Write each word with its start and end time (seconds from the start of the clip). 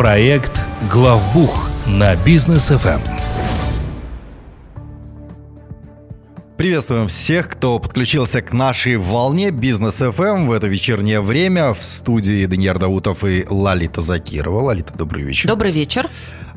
Проект 0.00 0.62
«Главбух» 0.90 1.68
на 1.86 2.16
бизнес 2.24 2.68
ФМ. 2.70 3.02
Приветствуем 6.56 7.06
всех, 7.06 7.50
кто 7.50 7.78
подключился 7.78 8.40
к 8.40 8.54
нашей 8.54 8.96
волне 8.96 9.50
Бизнес 9.50 10.00
FM 10.00 10.46
в 10.46 10.52
это 10.52 10.68
вечернее 10.68 11.20
время. 11.20 11.74
В 11.74 11.84
студии 11.84 12.46
Даниил 12.46 12.78
Даутов 12.78 13.26
и 13.26 13.44
Лалита 13.46 14.00
Закирова. 14.00 14.62
Лалита, 14.62 14.94
добрый 14.96 15.22
вечер. 15.22 15.50
Добрый 15.50 15.70
вечер. 15.70 16.08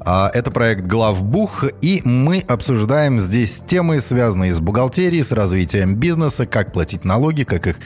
А, 0.06 0.30
это 0.34 0.52
проект 0.52 0.86
«Главбух», 0.86 1.64
и 1.82 2.02
мы 2.04 2.44
обсуждаем 2.48 3.20
здесь 3.20 3.62
темы, 3.66 4.00
связанные 4.00 4.54
с 4.54 4.60
бухгалтерией, 4.60 5.24
с 5.24 5.32
развитием 5.32 5.96
бизнеса, 5.96 6.46
как 6.46 6.74
платить 6.74 7.06
налоги, 7.06 7.44
как 7.44 7.68
их 7.68 7.78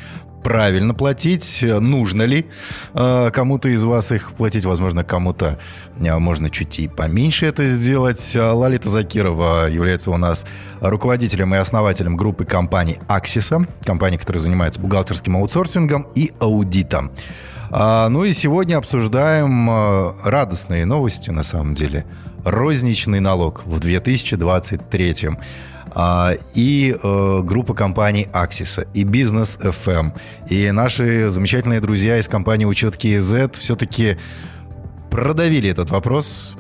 правильно 0.44 0.94
платить, 0.94 1.60
нужно 1.62 2.24
ли 2.24 2.46
э, 2.94 3.32
кому-то 3.34 3.70
из 3.70 3.84
вас 3.84 4.12
их 4.12 4.32
платить, 4.32 4.66
возможно, 4.66 5.04
кому-то 5.04 5.60
э, 6.00 6.18
можно 6.18 6.50
чуть 6.50 6.80
и 6.80 6.88
поменьше 6.88 7.46
это 7.46 7.68
сделать. 7.68 8.34
Лалита 8.36 8.90
Закирова 8.90 9.70
является 9.70 10.10
у 10.10 10.18
нас 10.18 10.46
руководителем 10.80 11.54
и 11.54 11.58
основателем 11.58 12.16
группы 12.16 12.46
компаний 12.46 12.98
Аксиса, 13.08 13.68
компании, 13.84 14.18
которая 14.18 14.42
занимается 14.42 14.80
бухгалтерским 14.80 15.36
аутсорсингом 15.36 16.08
и 16.16 16.32
аудитом. 16.40 17.12
А, 17.70 18.08
ну 18.10 18.24
и 18.24 18.34
сегодня 18.34 18.78
обсуждаем 18.78 19.70
э, 19.70 20.12
радостные 20.24 20.86
новости, 20.86 21.32
на 21.32 21.44
самом 21.44 21.74
деле. 21.74 22.06
Розничный 22.46 23.20
налог 23.20 23.66
в 23.66 23.80
2023 23.80 25.30
а, 25.94 26.34
и 26.54 26.96
э, 27.02 27.42
группа 27.44 27.74
компаний 27.74 28.28
Аксиса, 28.32 28.88
и 28.94 29.04
Бизнес 29.04 29.58
FM, 29.62 30.14
и 30.50 30.72
наши 30.72 31.30
замечательные 31.30 31.82
друзья 31.82 32.18
из 32.18 32.28
компании 32.28 32.66
Учет 32.66 32.96
KZ 32.96 33.58
все-таки 33.60 34.18
продавили 35.10 35.70
этот 35.70 35.90
вопрос, 35.90 36.56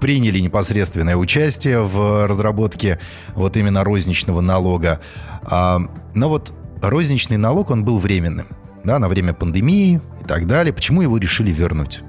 приняли 0.00 0.38
непосредственное 0.40 1.16
участие 1.16 1.80
в 1.80 2.26
разработке 2.26 3.00
вот 3.34 3.56
именно 3.56 3.82
розничного 3.82 4.40
налога. 4.40 5.00
А, 5.42 5.80
но 6.14 6.28
вот 6.28 6.52
розничный 6.80 7.36
налог, 7.36 7.70
он 7.70 7.84
был 7.84 7.98
временным, 7.98 8.46
да, 8.84 8.98
на 8.98 9.08
время 9.08 9.34
пандемии 9.34 10.00
и 10.20 10.24
так 10.24 10.46
далее. 10.46 10.72
Почему 10.72 11.02
его 11.02 11.18
решили 11.18 11.50
вернуть? 11.50 12.02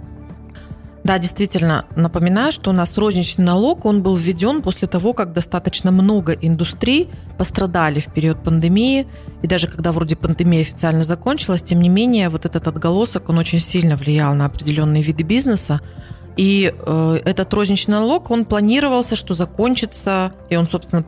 Да, 1.03 1.19
действительно, 1.19 1.85
напоминаю, 1.97 2.53
что 2.53 2.69
у 2.69 2.73
нас 2.73 2.97
розничный 2.97 3.43
налог, 3.43 3.83
он 3.83 4.03
был 4.03 4.15
введен 4.15 4.61
после 4.61 4.87
того, 4.87 5.11
как 5.11 5.33
достаточно 5.33 5.91
много 5.91 6.31
индустрий 6.31 7.09
пострадали 7.37 7.99
в 7.99 8.05
период 8.05 8.41
пандемии, 8.41 9.05
и 9.41 9.47
даже 9.47 9.67
когда 9.67 9.91
вроде 9.91 10.15
пандемия 10.15 10.61
официально 10.61 11.03
закончилась, 11.03 11.61
тем 11.61 11.81
не 11.81 11.89
менее, 11.89 12.29
вот 12.29 12.45
этот 12.45 12.67
отголосок, 12.69 13.27
он 13.27 13.37
очень 13.37 13.59
сильно 13.59 13.97
влиял 13.97 14.33
на 14.33 14.45
определенные 14.45 15.03
виды 15.03 15.23
бизнеса, 15.23 15.81
и 16.37 16.73
э, 16.73 17.19
этот 17.25 17.53
розничный 17.53 17.95
налог, 17.95 18.31
он 18.31 18.45
планировался, 18.45 19.17
что 19.17 19.33
закончится, 19.33 20.33
и 20.49 20.55
он, 20.55 20.69
собственно, 20.69 21.03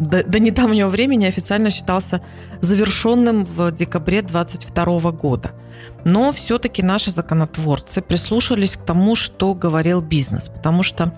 до, 0.00 0.24
до 0.24 0.38
недавнего 0.40 0.88
времени 0.88 1.26
официально 1.26 1.70
считался 1.70 2.20
завершенным 2.60 3.44
в 3.44 3.70
декабре 3.70 4.22
2022 4.22 5.12
года. 5.12 5.52
Но 6.04 6.32
все-таки 6.32 6.82
наши 6.82 7.10
законотворцы 7.10 8.00
прислушались 8.00 8.76
к 8.76 8.82
тому, 8.82 9.14
что 9.14 9.54
говорил 9.54 10.00
бизнес, 10.00 10.48
потому 10.48 10.82
что 10.82 11.12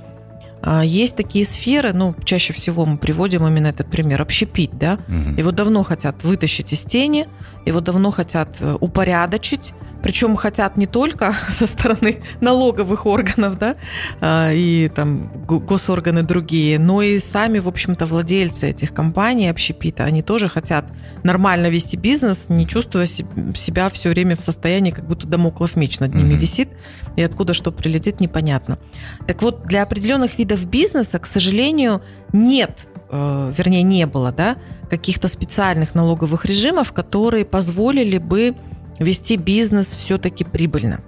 а, 0.62 0.84
есть 0.84 1.16
такие 1.16 1.44
сферы, 1.44 1.92
ну, 1.92 2.14
чаще 2.24 2.52
всего 2.52 2.84
мы 2.84 2.98
приводим 2.98 3.46
именно 3.46 3.68
этот 3.68 3.90
пример, 3.90 4.20
общепить, 4.20 4.70
да, 4.72 4.98
угу. 5.08 5.38
его 5.38 5.52
давно 5.52 5.82
хотят 5.84 6.22
вытащить 6.24 6.72
из 6.72 6.84
тени, 6.84 7.28
его 7.64 7.80
давно 7.80 8.10
хотят 8.10 8.56
э, 8.60 8.76
упорядочить, 8.80 9.74
причем 10.02 10.36
хотят 10.36 10.76
не 10.76 10.86
только 10.86 11.34
со 11.48 11.66
стороны 11.66 12.22
налоговых 12.40 13.06
органов, 13.06 13.58
да, 13.58 13.76
а, 14.20 14.50
и 14.52 14.88
там 14.88 15.30
госорганы 15.46 16.22
другие, 16.22 16.78
но 16.78 17.02
и 17.02 17.18
сами, 17.18 17.58
в 17.58 17.68
общем-то, 17.68 18.06
владельцы 18.06 18.70
этих 18.70 18.92
компаний 18.92 19.48
общепита, 19.48 20.04
они 20.04 20.22
тоже 20.22 20.48
хотят 20.48 20.84
нормально 21.22 21.68
вести 21.68 21.96
бизнес, 21.96 22.48
не 22.48 22.66
чувствуя 22.66 23.06
себя 23.06 23.88
все 23.88 24.10
время 24.10 24.36
в 24.36 24.42
состоянии, 24.42 24.90
как 24.90 25.06
будто 25.06 25.26
домоклов 25.26 25.76
меч 25.76 26.00
над 26.00 26.14
ними 26.14 26.34
mm-hmm. 26.34 26.36
висит, 26.36 26.68
и 27.16 27.22
откуда 27.22 27.54
что 27.54 27.70
прилетит, 27.70 28.20
непонятно. 28.20 28.78
Так 29.26 29.42
вот, 29.42 29.66
для 29.66 29.82
определенных 29.82 30.38
видов 30.38 30.64
бизнеса, 30.64 31.18
к 31.18 31.26
сожалению, 31.26 32.02
нет 32.32 32.86
э, 33.10 33.52
вернее, 33.56 33.82
не 33.82 34.06
было, 34.06 34.32
да, 34.32 34.56
каких-то 34.90 35.28
специальных 35.28 35.94
налоговых 35.94 36.44
режимов, 36.44 36.92
которые 36.92 37.44
позволили 37.44 38.18
бы 38.18 38.54
вести 38.98 39.36
бизнес 39.36 39.94
все-таки 39.94 40.44
прибыльно. 40.44 41.00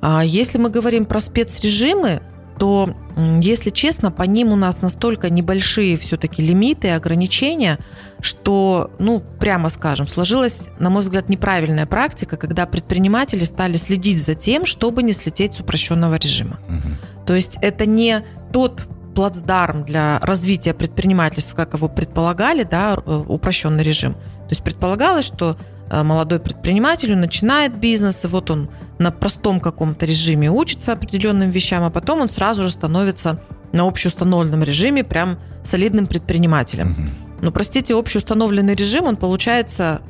А 0.00 0.24
если 0.24 0.58
мы 0.58 0.70
говорим 0.70 1.04
про 1.04 1.20
спецрежимы, 1.20 2.20
то, 2.58 2.92
если 3.40 3.70
честно, 3.70 4.10
по 4.10 4.24
ним 4.24 4.48
у 4.48 4.56
нас 4.56 4.82
настолько 4.82 5.30
небольшие 5.30 5.96
все-таки 5.96 6.42
лимиты 6.42 6.88
и 6.88 6.90
ограничения, 6.90 7.78
что, 8.20 8.90
ну, 8.98 9.22
прямо 9.38 9.68
скажем, 9.68 10.08
сложилась, 10.08 10.68
на 10.78 10.90
мой 10.90 11.02
взгляд, 11.02 11.28
неправильная 11.28 11.86
практика, 11.86 12.36
когда 12.36 12.66
предприниматели 12.66 13.44
стали 13.44 13.76
следить 13.76 14.20
за 14.20 14.34
тем, 14.34 14.66
чтобы 14.66 15.02
не 15.02 15.12
слететь 15.12 15.54
с 15.54 15.60
упрощенного 15.60 16.16
режима. 16.16 16.58
Угу. 16.68 17.26
То 17.26 17.34
есть 17.34 17.58
это 17.62 17.86
не 17.86 18.24
тот 18.52 18.88
плацдарм 19.14 19.84
для 19.84 20.18
развития 20.20 20.74
предпринимательства, 20.74 21.56
как 21.56 21.74
его 21.74 21.88
предполагали, 21.88 22.64
да, 22.64 22.94
э, 22.94 23.24
упрощенный 23.28 23.82
режим. 23.82 24.14
То 24.14 24.50
есть 24.50 24.62
предполагалось, 24.62 25.24
что 25.24 25.56
молодой 25.90 26.40
предприниматель, 26.40 27.12
он 27.12 27.20
начинает 27.20 27.76
бизнес, 27.76 28.24
и 28.24 28.28
вот 28.28 28.50
он 28.50 28.68
на 28.98 29.10
простом 29.10 29.60
каком-то 29.60 30.06
режиме 30.06 30.50
учится 30.50 30.92
определенным 30.92 31.50
вещам, 31.50 31.84
а 31.84 31.90
потом 31.90 32.20
он 32.20 32.28
сразу 32.28 32.64
же 32.64 32.70
становится 32.70 33.42
на 33.72 33.86
общеустановленном 33.86 34.62
режиме 34.62 35.04
прям 35.04 35.38
солидным 35.62 36.06
предпринимателем. 36.06 36.92
Угу. 36.92 37.28
Ну, 37.42 37.52
простите, 37.52 37.94
общеустановленный 37.94 38.74
режим, 38.74 39.04
он 39.04 39.16
получается 39.16 40.00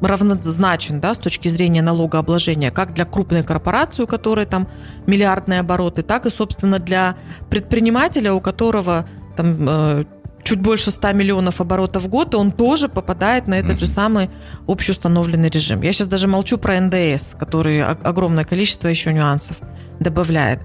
равнозначен 0.00 1.00
да, 1.00 1.14
с 1.14 1.18
точки 1.18 1.48
зрения 1.48 1.82
налогообложения 1.82 2.70
как 2.70 2.94
для 2.94 3.04
крупной 3.04 3.42
корпорации, 3.42 4.02
у 4.02 4.06
которой 4.06 4.46
там 4.46 4.68
миллиардные 5.06 5.60
обороты, 5.60 6.02
так 6.02 6.26
и, 6.26 6.30
собственно, 6.30 6.78
для 6.78 7.16
предпринимателя, 7.50 8.32
у 8.32 8.40
которого 8.40 9.08
там 9.36 9.56
э, 9.68 10.04
чуть 10.48 10.60
больше 10.62 10.90
100 10.90 11.12
миллионов 11.12 11.60
оборотов 11.60 12.04
в 12.04 12.08
год, 12.08 12.34
он 12.34 12.52
тоже 12.52 12.88
попадает 12.88 13.48
на 13.48 13.54
этот 13.54 13.72
mm-hmm. 13.72 13.80
же 13.80 13.86
самый 13.86 14.30
общеустановленный 14.66 15.50
режим. 15.50 15.82
Я 15.82 15.92
сейчас 15.92 16.06
даже 16.06 16.26
молчу 16.26 16.56
про 16.56 16.80
НДС, 16.80 17.34
который 17.38 17.82
огромное 17.82 18.46
количество 18.46 18.88
еще 18.88 19.12
нюансов 19.12 19.58
добавляет. 20.00 20.60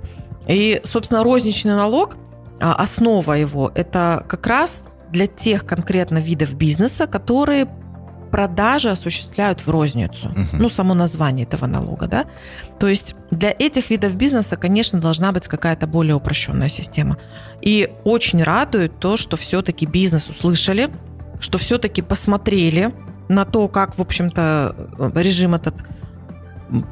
И, 0.47 0.79
собственно, 0.85 1.21
розничный 1.21 1.75
налог, 1.75 2.15
а, 2.61 2.75
основа 2.75 3.33
его, 3.33 3.73
это 3.75 4.23
как 4.29 4.47
раз 4.47 4.85
для 5.11 5.27
тех 5.27 5.65
конкретно 5.65 6.19
видов 6.19 6.53
бизнеса, 6.53 7.05
которые 7.05 7.67
продажи 8.33 8.89
осуществляют 8.89 9.61
в 9.61 9.69
розницу. 9.69 10.29
Угу. 10.29 10.57
Ну, 10.57 10.69
само 10.69 10.95
название 10.95 11.45
этого 11.45 11.67
налога, 11.67 12.07
да. 12.07 12.25
То 12.79 12.87
есть 12.87 13.15
для 13.29 13.51
этих 13.51 13.91
видов 13.91 14.15
бизнеса, 14.15 14.55
конечно, 14.55 14.99
должна 14.99 15.31
быть 15.31 15.47
какая-то 15.47 15.85
более 15.85 16.15
упрощенная 16.15 16.69
система. 16.69 17.17
И 17.61 17.89
очень 18.03 18.41
радует 18.41 18.97
то, 18.97 19.17
что 19.17 19.37
все-таки 19.37 19.85
бизнес 19.85 20.29
услышали, 20.29 20.89
что 21.39 21.59
все-таки 21.59 22.01
посмотрели 22.01 22.91
на 23.29 23.45
то, 23.45 23.67
как, 23.67 23.99
в 23.99 24.01
общем-то, 24.01 24.75
режим 25.15 25.53
этот 25.53 25.75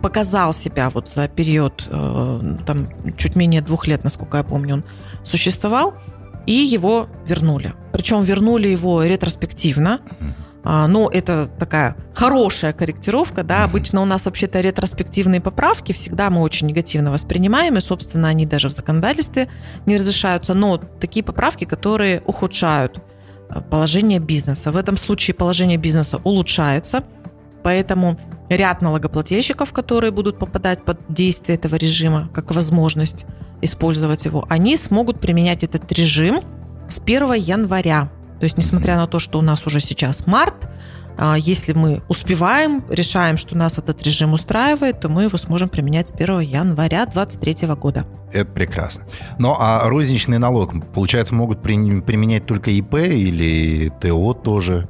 показал 0.03 0.53
себя 0.53 0.91
вот 0.91 1.09
за 1.09 1.27
период, 1.27 1.87
э, 1.87 2.57
там, 2.67 2.87
чуть 3.17 3.35
менее 3.35 3.61
двух 3.61 3.87
лет, 3.87 4.03
насколько 4.03 4.37
я 4.37 4.43
помню, 4.43 4.75
он 4.75 4.83
существовал, 5.23 5.95
и 6.45 6.53
его 6.53 7.07
вернули. 7.25 7.73
Причем 7.93 8.21
вернули 8.21 8.67
его 8.67 9.03
ретроспективно. 9.03 10.01
А, 10.63 10.87
но 10.87 11.09
это 11.09 11.49
такая 11.57 11.95
хорошая 12.13 12.73
корректировка, 12.73 13.43
да, 13.43 13.63
обычно 13.63 14.01
у 14.01 14.05
нас 14.05 14.25
вообще-то 14.25 14.61
ретроспективные 14.61 15.41
поправки 15.41 15.91
всегда 15.91 16.29
мы 16.29 16.41
очень 16.41 16.67
негативно 16.67 17.11
воспринимаем, 17.11 17.77
и, 17.77 17.81
собственно, 17.81 18.27
они 18.27 18.45
даже 18.45 18.69
в 18.69 18.73
законодательстве 18.73 19.47
не 19.85 19.95
разрешаются, 19.95 20.53
но 20.53 20.77
такие 20.77 21.23
поправки, 21.23 21.65
которые 21.65 22.21
ухудшают 22.21 22.99
э, 23.49 23.61
положение 23.61 24.19
бизнеса. 24.19 24.71
В 24.71 24.77
этом 24.77 24.97
случае 24.97 25.33
положение 25.33 25.77
бизнеса 25.77 26.21
улучшается, 26.23 27.03
поэтому 27.63 28.19
ряд 28.49 28.81
налогоплательщиков, 28.81 29.73
которые 29.73 30.11
будут 30.11 30.37
попадать 30.37 30.83
под 30.83 30.99
действие 31.09 31.57
этого 31.57 31.75
режима, 31.75 32.29
как 32.33 32.53
возможность 32.53 33.25
использовать 33.63 34.25
его, 34.25 34.45
они 34.49 34.77
смогут 34.77 35.19
применять 35.19 35.63
этот 35.63 35.91
режим 35.91 36.41
с 36.87 36.99
1 36.99 37.33
января 37.33 38.11
то 38.41 38.45
есть, 38.45 38.57
несмотря 38.57 38.95
на 38.97 39.05
то, 39.05 39.19
что 39.19 39.37
у 39.37 39.43
нас 39.43 39.67
уже 39.67 39.79
сейчас 39.79 40.25
март, 40.25 40.67
а, 41.15 41.35
если 41.37 41.73
мы 41.73 42.01
успеваем, 42.07 42.83
решаем, 42.89 43.37
что 43.37 43.55
нас 43.55 43.77
этот 43.77 44.01
режим 44.01 44.33
устраивает, 44.33 44.99
то 44.99 45.09
мы 45.09 45.25
его 45.25 45.37
сможем 45.37 45.69
применять 45.69 46.09
с 46.09 46.11
1 46.11 46.39
января 46.39 47.05
2023 47.05 47.67
года. 47.75 48.07
Это 48.33 48.51
прекрасно. 48.51 49.03
Ну, 49.37 49.55
а 49.59 49.87
розничный 49.87 50.39
налог, 50.39 50.73
получается, 50.91 51.35
могут 51.35 51.61
применять 51.61 52.47
только 52.47 52.71
ИП 52.71 52.95
или 52.95 53.93
ТО 54.01 54.33
тоже? 54.33 54.87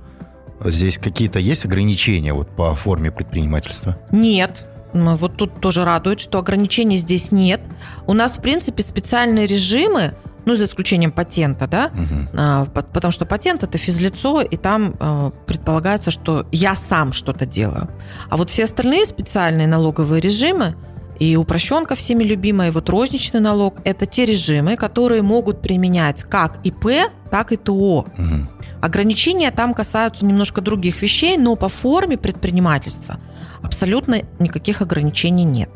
Здесь 0.64 0.98
какие-то 0.98 1.40
есть 1.40 1.66
ограничения 1.66 2.32
вот 2.32 2.56
по 2.56 2.74
форме 2.74 3.12
предпринимательства? 3.12 3.98
Нет, 4.14 4.64
вот 4.94 5.36
тут 5.36 5.60
тоже 5.60 5.84
радует, 5.84 6.22
что 6.22 6.40
ограничений 6.40 6.96
здесь 6.96 7.34
нет. 7.34 7.60
У 8.08 8.14
нас, 8.14 8.38
в 8.38 8.42
принципе, 8.42 8.82
специальные 8.82 9.46
режимы, 9.46 10.14
ну, 10.46 10.56
за 10.56 10.66
исключением 10.66 11.12
патента, 11.12 11.68
да, 11.68 11.92
угу. 11.94 12.72
потому 12.94 13.12
что 13.12 13.26
патент 13.26 13.64
это 13.64 13.78
физлицо, 13.78 14.42
и 14.42 14.58
там 14.58 14.96
э, 15.00 15.32
предполагается, 15.46 16.12
что 16.12 16.46
я 16.52 16.76
сам 16.76 17.14
что-то 17.14 17.46
делаю. 17.46 17.90
А 18.30 18.38
вот 18.38 18.50
все 18.50 18.64
остальные 18.64 19.06
специальные 19.06 19.68
налоговые 19.68 20.22
режимы 20.22 20.76
и 21.20 21.36
упрощенка 21.36 21.94
всеми 21.94 22.24
любимая, 22.24 22.70
и 22.70 22.72
вот 22.72 22.90
розничный 22.90 23.40
налог– 23.40 23.76
это 23.84 24.08
те 24.08 24.26
режимы, 24.26 24.76
которые 24.76 25.22
могут 25.22 25.62
применять 25.62 26.24
как 26.24 26.60
ИП, 26.64 27.12
так 27.30 27.52
и 27.52 27.58
ТО. 27.58 28.06
Угу. 28.18 28.48
Ограничения 28.82 29.52
там 29.52 29.76
касаются 29.76 30.26
немножко 30.26 30.62
других 30.62 31.04
вещей, 31.04 31.38
но 31.38 31.56
по 31.56 31.70
форме 31.70 32.18
предпринимательства 32.18 33.20
абсолютно 33.62 34.24
никаких 34.40 34.82
ограничений 34.82 35.44
нет. 35.44 35.70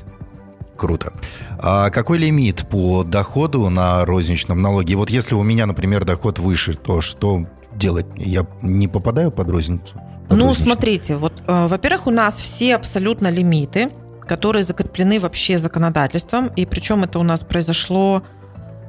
Круто. 0.77 1.13
А 1.57 1.89
какой 1.89 2.18
лимит 2.18 2.68
по 2.69 3.04
доходу 3.04 3.69
на 3.69 4.04
розничном 4.06 4.62
налоге? 4.62 4.95
Вот 4.95 5.10
если 5.10 5.36
у 5.36 5.44
меня, 5.44 5.66
например, 5.66 6.04
доход 6.06 6.39
выше, 6.39 6.74
то 6.74 7.01
что 7.01 7.45
делать? 7.74 8.06
Я 8.16 8.45
не 8.62 8.88
попадаю 8.88 9.31
под 9.31 9.50
розницу? 9.50 9.94
Под 10.27 10.38
ну, 10.38 10.48
розничный? 10.48 10.66
смотрите, 10.66 11.16
вот, 11.18 11.44
э, 11.48 11.68
во-первых, 11.68 12.07
у 12.07 12.12
нас 12.12 12.36
все 12.39 12.75
абсолютно 12.75 13.30
лимиты, 13.30 13.92
которые 14.27 14.63
закреплены 14.63 15.19
вообще 15.19 15.60
законодательством, 15.60 16.48
и 16.48 16.66
причем 16.66 17.04
это 17.04 17.19
у 17.19 17.24
нас 17.24 17.44
произошло 17.44 18.24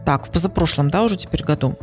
так, 0.04 0.26
в 0.26 0.30
позапрошлом, 0.30 0.90
да, 0.90 1.02
уже 1.02 1.16
теперь 1.16 1.42
году. 1.42 1.76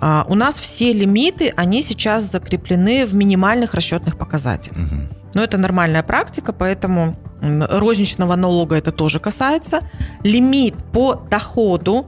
А, 0.00 0.24
у 0.28 0.34
нас 0.34 0.56
все 0.56 0.92
лимиты, 0.92 1.52
они 1.56 1.82
сейчас 1.82 2.30
закреплены 2.30 3.06
в 3.06 3.14
минимальных 3.14 3.74
расчетных 3.74 4.16
показателях. 4.16 4.76
Угу. 4.76 5.00
Но 5.34 5.42
это 5.42 5.58
нормальная 5.58 6.02
практика, 6.02 6.52
поэтому 6.52 7.16
розничного 7.40 8.36
налога 8.36 8.76
это 8.76 8.92
тоже 8.92 9.20
касается. 9.20 9.80
Лимит 10.22 10.74
по 10.92 11.14
доходу 11.14 12.06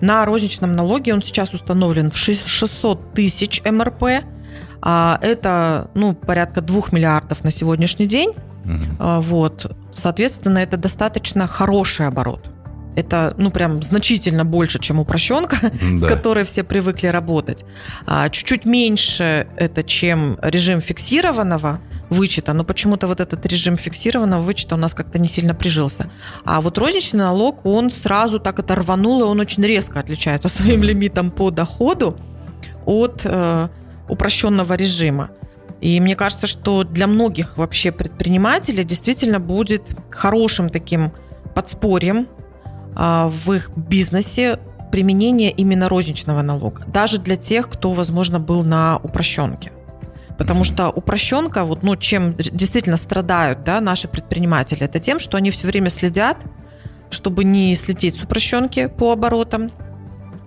на 0.00 0.24
розничном 0.24 0.74
налоге, 0.74 1.14
он 1.14 1.22
сейчас 1.22 1.52
установлен 1.54 2.10
в 2.10 2.16
600 2.16 3.14
тысяч 3.14 3.62
МРП. 3.64 4.24
А 4.80 5.18
это 5.22 5.90
ну, 5.94 6.14
порядка 6.14 6.60
2 6.60 6.82
миллиардов 6.92 7.42
на 7.44 7.50
сегодняшний 7.50 8.06
день. 8.06 8.30
Угу. 8.64 9.20
Вот. 9.20 9.74
Соответственно, 9.92 10.58
это 10.58 10.76
достаточно 10.76 11.46
хороший 11.46 12.06
оборот. 12.06 12.50
Это, 12.96 13.32
ну, 13.38 13.50
прям 13.50 13.80
значительно 13.80 14.44
больше, 14.44 14.80
чем 14.80 14.98
упрощенка, 14.98 15.56
да. 15.62 15.98
с 15.98 16.06
которой 16.06 16.44
все 16.44 16.64
привыкли 16.64 17.06
работать. 17.06 17.64
А, 18.06 18.28
чуть-чуть 18.28 18.64
меньше 18.64 19.46
это, 19.56 19.84
чем 19.84 20.38
режим 20.42 20.80
фиксированного 20.80 21.78
вычета, 22.10 22.52
но 22.52 22.64
почему-то 22.64 23.06
вот 23.06 23.20
этот 23.20 23.44
режим 23.46 23.76
фиксированного 23.76 24.40
вычета 24.40 24.74
у 24.74 24.78
нас 24.78 24.94
как-то 24.94 25.18
не 25.18 25.28
сильно 25.28 25.54
прижился. 25.54 26.10
А 26.44 26.60
вот 26.60 26.78
розничный 26.78 27.20
налог, 27.20 27.64
он 27.66 27.90
сразу 27.90 28.38
так 28.38 28.58
это 28.58 28.74
рванул, 28.76 29.20
и 29.20 29.24
он 29.24 29.40
очень 29.40 29.64
резко 29.64 30.00
отличается 30.00 30.48
своим 30.48 30.82
лимитом 30.82 31.30
по 31.30 31.50
доходу 31.50 32.16
от 32.86 33.22
э, 33.24 33.68
упрощенного 34.08 34.74
режима. 34.74 35.30
И 35.80 36.00
мне 36.00 36.16
кажется, 36.16 36.46
что 36.46 36.82
для 36.82 37.06
многих 37.06 37.56
вообще 37.56 37.92
предпринимателей 37.92 38.84
действительно 38.84 39.38
будет 39.38 39.82
хорошим 40.10 40.70
таким 40.70 41.12
подспорьем 41.54 42.26
а, 42.96 43.28
в 43.28 43.52
их 43.52 43.70
бизнесе 43.76 44.58
применение 44.90 45.52
именно 45.52 45.88
розничного 45.88 46.42
налога. 46.42 46.82
Даже 46.86 47.18
для 47.18 47.36
тех, 47.36 47.68
кто, 47.68 47.92
возможно, 47.92 48.40
был 48.40 48.64
на 48.64 48.98
упрощенке. 49.02 49.72
Потому 50.38 50.64
что 50.64 50.88
упрощенка, 50.88 51.64
вот, 51.64 51.82
ну, 51.82 51.96
чем 51.96 52.34
действительно 52.34 52.96
страдают 52.96 53.64
да, 53.64 53.80
наши 53.80 54.08
предприниматели, 54.08 54.82
это 54.82 55.00
тем, 55.00 55.18
что 55.18 55.36
они 55.36 55.50
все 55.50 55.66
время 55.66 55.90
следят, 55.90 56.38
чтобы 57.10 57.44
не 57.44 57.74
слететь 57.74 58.16
с 58.16 58.22
упрощенки 58.22 58.86
по 58.86 59.12
оборотам, 59.12 59.72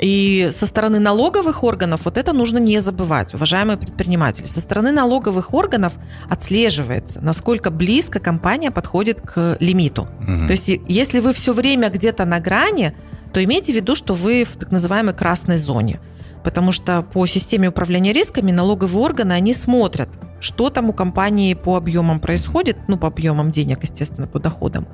и 0.02 0.50
со 0.52 0.66
стороны 0.66 0.98
налоговых 0.98 1.64
органов 1.64 2.06
вот 2.06 2.18
это 2.18 2.34
нужно 2.34 2.58
не 2.58 2.80
забывать, 2.80 3.36
уважаемые 3.36 3.78
предприниматели. 3.78 4.46
Со 4.46 4.60
стороны 4.60 4.92
налоговых 4.92 5.54
органов 5.54 5.94
отслеживается, 6.28 7.22
насколько 7.22 7.70
близко 7.70 8.20
компания 8.20 8.72
подходит 8.72 9.22
к 9.22 9.58
лимиту. 9.60 10.08
Угу. 10.22 10.48
То 10.48 10.52
есть 10.52 10.72
если 10.88 11.20
вы 11.20 11.34
все 11.34 11.54
время 11.54 11.90
где-то 11.90 12.26
на 12.26 12.40
грани, 12.40 12.96
то 13.32 13.44
имейте 13.44 13.74
в 13.74 13.76
виду, 13.76 13.96
что 13.96 14.16
вы 14.16 14.44
в 14.44 14.58
так 14.58 14.72
называемой 14.72 15.14
красной 15.14 15.58
зоне. 15.58 16.00
Потому 16.44 16.72
что 16.72 17.02
по 17.04 17.26
системе 17.26 17.70
управления 17.70 18.14
рисками 18.14 18.52
налоговые 18.52 19.04
органы, 19.04 19.34
они 19.34 19.54
смотрят, 19.54 20.10
что 20.40 20.70
там 20.70 20.90
у 20.90 20.94
компании 20.94 21.54
по 21.54 21.78
объемам 21.78 22.20
происходит, 22.20 22.78
ну, 22.88 22.98
по 22.98 23.08
объемам 23.08 23.52
денег, 23.52 23.84
естественно, 23.84 24.28
по 24.28 24.40
доходам. 24.40 24.88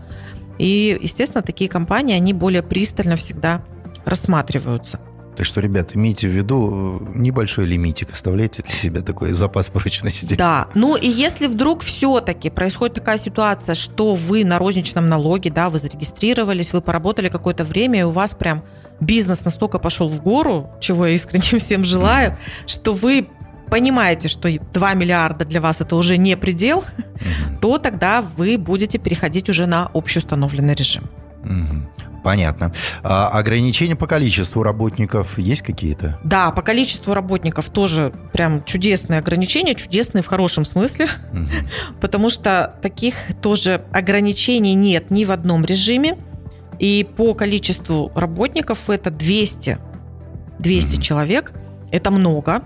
И, 0.58 0.98
естественно, 1.02 1.42
такие 1.42 1.70
компании, 1.70 2.16
они 2.16 2.34
более 2.34 2.64
пристально 2.64 3.16
всегда 3.16 3.62
рассматриваются. 4.06 5.00
Так 5.38 5.46
что, 5.46 5.62
ребят, 5.62 5.92
имейте 5.96 6.28
в 6.28 6.32
виду 6.32 7.00
э, 7.00 7.20
небольшой 7.20 7.68
лимитик, 7.68 8.12
оставляйте 8.12 8.64
для 8.64 8.72
себя 8.72 9.02
такой 9.02 9.34
запас 9.34 9.70
прочности. 9.70 10.34
Да, 10.34 10.68
ну 10.74 10.96
и 10.96 11.08
если 11.08 11.46
вдруг 11.46 11.84
все-таки 11.84 12.50
происходит 12.50 12.96
такая 12.96 13.20
ситуация, 13.20 13.76
что 13.76 14.16
вы 14.16 14.44
на 14.44 14.58
розничном 14.58 15.06
налоге, 15.06 15.52
да, 15.52 15.70
вы 15.70 15.78
зарегистрировались, 15.78 16.74
вы 16.74 16.82
поработали 16.82 17.30
какое-то 17.30 17.66
время, 17.66 18.00
и 18.00 18.04
у 18.04 18.10
вас 18.10 18.34
прям 18.34 18.64
бизнес 19.00 19.46
настолько 19.46 19.80
пошел 19.80 20.10
в 20.10 20.22
гору, 20.22 20.70
чего 20.80 21.06
я 21.08 21.16
искренне 21.16 21.60
всем 21.60 21.84
желаю, 21.84 22.38
что 22.66 22.94
вы 22.94 23.28
понимаете, 23.70 24.28
что 24.28 24.50
2 24.50 24.94
миллиарда 24.94 25.46
для 25.46 25.62
вас 25.62 25.82
это 25.82 25.96
уже 25.96 26.18
не 26.18 26.38
предел, 26.38 26.84
то 27.62 27.78
тогда 27.78 28.22
вы 28.22 28.58
будете 28.58 28.98
переходить 28.98 29.50
уже 29.50 29.66
на 29.66 29.90
общеустановленный 29.94 30.76
режим. 30.76 31.04
Понятно. 32.24 32.74
А 33.04 33.30
ограничения 33.30 33.96
по 33.96 34.06
количеству 34.06 34.62
работников 34.62 35.40
есть 35.40 35.62
какие-то? 35.62 36.20
Да, 36.26 36.52
по 36.52 36.62
количеству 36.62 37.14
работников 37.14 37.70
тоже 37.70 38.12
прям 38.34 38.66
чудесные 38.66 39.20
ограничения, 39.20 39.76
чудесные 39.76 40.24
в 40.24 40.28
хорошем 40.28 40.66
смысле, 40.66 41.08
угу. 41.32 41.48
потому 42.02 42.30
что 42.30 42.76
таких 42.82 43.16
тоже 43.42 43.86
ограничений 43.94 44.74
нет 44.74 45.10
ни 45.10 45.24
в 45.24 45.32
одном 45.32 45.64
режиме. 45.64 46.18
И 46.80 47.08
по 47.16 47.34
количеству 47.34 48.12
работников 48.16 48.90
это 48.90 49.10
200, 49.10 49.80
200 50.60 50.94
угу. 50.96 51.02
человек, 51.02 51.54
это 51.92 52.12
много. 52.12 52.62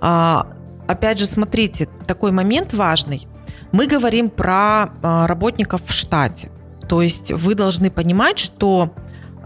А, 0.00 0.48
опять 0.86 1.18
же, 1.18 1.26
смотрите, 1.26 1.88
такой 2.06 2.32
момент 2.32 2.74
важный. 2.74 3.26
Мы 3.72 3.86
говорим 3.86 4.30
про 4.30 4.90
а, 5.02 5.26
работников 5.26 5.82
в 5.84 5.92
штате. 5.92 6.50
То 6.88 7.02
есть 7.02 7.32
вы 7.32 7.54
должны 7.54 7.90
понимать, 7.90 8.38
что, 8.38 8.92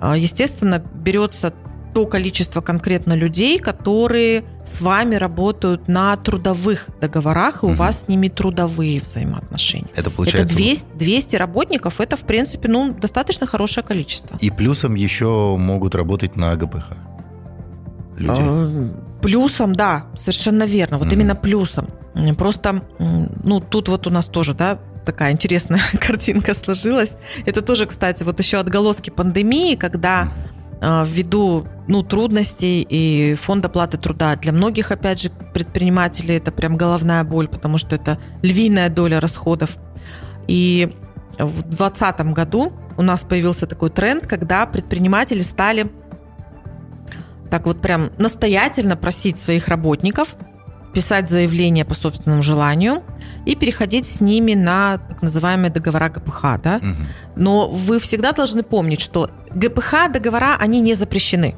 а, 0.00 0.16
естественно, 0.16 0.82
берется 0.94 1.52
то 1.94 2.06
количество 2.06 2.60
конкретно 2.60 3.14
людей, 3.14 3.58
которые 3.58 4.44
с 4.64 4.80
вами 4.80 5.16
работают 5.16 5.88
на 5.88 6.16
трудовых 6.16 6.88
договорах, 7.00 7.62
и 7.62 7.66
угу. 7.66 7.72
у 7.72 7.76
вас 7.76 8.02
с 8.04 8.08
ними 8.08 8.28
трудовые 8.28 9.00
взаимоотношения. 9.00 9.88
Это 9.94 10.10
получается... 10.10 10.54
Это 10.54 10.62
200, 10.62 10.86
200 10.96 11.36
работников, 11.36 12.00
это, 12.00 12.16
в 12.16 12.24
принципе, 12.24 12.68
ну, 12.68 12.92
достаточно 12.92 13.46
хорошее 13.46 13.84
количество. 13.84 14.36
И 14.40 14.50
плюсом 14.50 14.94
еще 14.94 15.56
могут 15.58 15.94
работать 15.94 16.36
на 16.36 16.54
ГПХ 16.56 16.92
люди. 18.22 18.40
А, 18.40 19.20
плюсом, 19.20 19.74
да, 19.74 20.06
совершенно 20.14 20.64
верно. 20.64 20.98
Вот 20.98 21.08
угу. 21.08 21.14
именно 21.14 21.34
плюсом. 21.34 21.88
Просто, 22.36 22.82
ну, 22.98 23.60
тут 23.60 23.88
вот 23.88 24.06
у 24.06 24.10
нас 24.10 24.26
тоже, 24.26 24.54
да, 24.54 24.78
такая 25.04 25.32
интересная 25.32 25.80
картинка 26.00 26.54
сложилась. 26.54 27.12
Это 27.46 27.62
тоже, 27.62 27.86
кстати, 27.86 28.22
вот 28.22 28.38
еще 28.38 28.58
отголоски 28.58 29.10
пандемии, 29.10 29.76
когда 29.76 30.24
э, 30.24 30.61
ввиду 30.82 31.66
ну, 31.86 32.02
трудностей 32.02 32.86
и 32.88 33.34
фонд 33.34 33.64
оплаты 33.64 33.98
труда 33.98 34.36
для 34.36 34.52
многих, 34.52 34.90
опять 34.90 35.20
же, 35.20 35.30
предпринимателей 35.54 36.36
это 36.36 36.50
прям 36.50 36.76
головная 36.76 37.22
боль, 37.24 37.48
потому 37.48 37.78
что 37.78 37.96
это 37.96 38.18
львиная 38.42 38.88
доля 38.88 39.20
расходов. 39.20 39.76
И 40.48 40.92
в 41.38 41.62
2020 41.62 42.20
году 42.34 42.72
у 42.96 43.02
нас 43.02 43.24
появился 43.24 43.66
такой 43.66 43.90
тренд, 43.90 44.26
когда 44.26 44.66
предприниматели 44.66 45.40
стали 45.40 45.90
так 47.50 47.66
вот 47.66 47.80
прям 47.80 48.10
настоятельно 48.16 48.96
просить 48.96 49.38
своих 49.38 49.68
работников 49.68 50.36
писать 50.92 51.30
заявление 51.30 51.84
по 51.84 51.94
собственному 51.94 52.42
желанию 52.42 53.02
и 53.46 53.56
переходить 53.56 54.06
с 54.06 54.20
ними 54.20 54.54
на 54.54 54.98
так 54.98 55.22
называемые 55.22 55.70
договора 55.70 56.08
ГПХ. 56.08 56.42
Да? 56.62 56.76
Угу. 56.76 56.96
Но 57.36 57.68
вы 57.68 57.98
всегда 57.98 58.32
должны 58.32 58.62
помнить, 58.62 59.00
что 59.00 59.30
ГПХ 59.54 60.12
договора, 60.12 60.56
они 60.58 60.80
не 60.80 60.94
запрещены. 60.94 61.54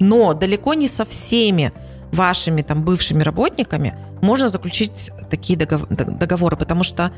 Но 0.00 0.34
далеко 0.34 0.74
не 0.74 0.88
со 0.88 1.04
всеми 1.04 1.72
вашими 2.12 2.62
там 2.62 2.82
бывшими 2.82 3.22
работниками 3.22 3.94
можно 4.22 4.48
заключить 4.48 5.10
такие 5.30 5.58
договоры, 5.58 6.56
потому 6.56 6.82
что 6.82 7.12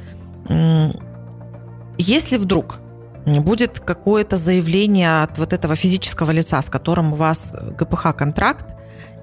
если 1.99 2.37
вдруг 2.39 2.81
будет 3.27 3.81
какое-то 3.81 4.37
заявление 4.37 5.23
от 5.23 5.39
вот 5.39 5.53
этого 5.53 5.77
физического 5.77 6.31
лица, 6.31 6.61
с 6.61 6.71
которым 6.71 7.13
у 7.13 7.17
вас 7.17 7.53
ГПХ 7.79 8.17
контракт, 8.17 8.67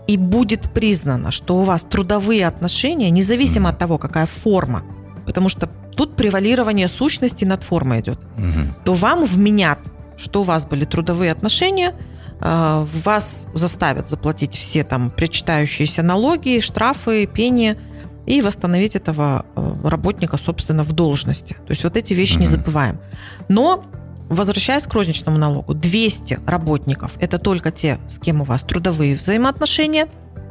и 0.08 0.18
будет 0.18 0.72
признано, 0.72 1.32
что 1.32 1.58
у 1.58 1.64
вас 1.64 1.84
трудовые 1.84 2.48
отношения, 2.48 3.10
независимо 3.10 3.70
от 3.70 3.78
того, 3.78 3.98
какая 3.98 4.26
форма, 4.26 4.84
потому 5.26 5.50
что 5.50 5.68
тут 5.96 6.16
превалирование 6.16 6.88
сущности 6.88 7.44
над 7.44 7.64
формой 7.64 8.00
идет, 8.00 8.20
угу. 8.38 8.74
то 8.86 8.94
вам 8.94 9.26
вменят, 9.26 9.80
что 10.18 10.42
у 10.42 10.44
вас 10.44 10.66
были 10.66 10.86
трудовые 10.86 11.32
отношения, 11.32 11.96
э, 12.40 12.86
вас 13.04 13.48
заставят 13.54 14.10
заплатить 14.10 14.56
все 14.56 14.84
там 14.84 15.12
причитающиеся 15.12 16.04
налоги, 16.04 16.60
штрафы, 16.60 17.28
пени 17.28 17.78
и 18.26 18.42
восстановить 18.42 18.96
этого 18.96 19.46
э, 19.56 19.76
работника, 19.84 20.38
собственно, 20.38 20.84
в 20.84 20.92
должности. 20.92 21.54
То 21.54 21.72
есть 21.72 21.84
вот 21.84 21.96
эти 21.96 22.14
вещи 22.14 22.34
угу. 22.34 22.42
не 22.42 22.48
забываем. 22.48 23.00
Но 23.48 23.86
Возвращаясь 24.30 24.84
к 24.84 24.94
розничному 24.94 25.38
налогу, 25.38 25.74
200 25.74 26.42
работников– 26.46 27.14
это 27.22 27.40
только 27.40 27.72
те, 27.72 27.98
с 28.10 28.20
кем 28.20 28.42
у 28.42 28.44
вас 28.44 28.62
трудовые 28.64 29.16
взаимоотношения, 29.16 30.10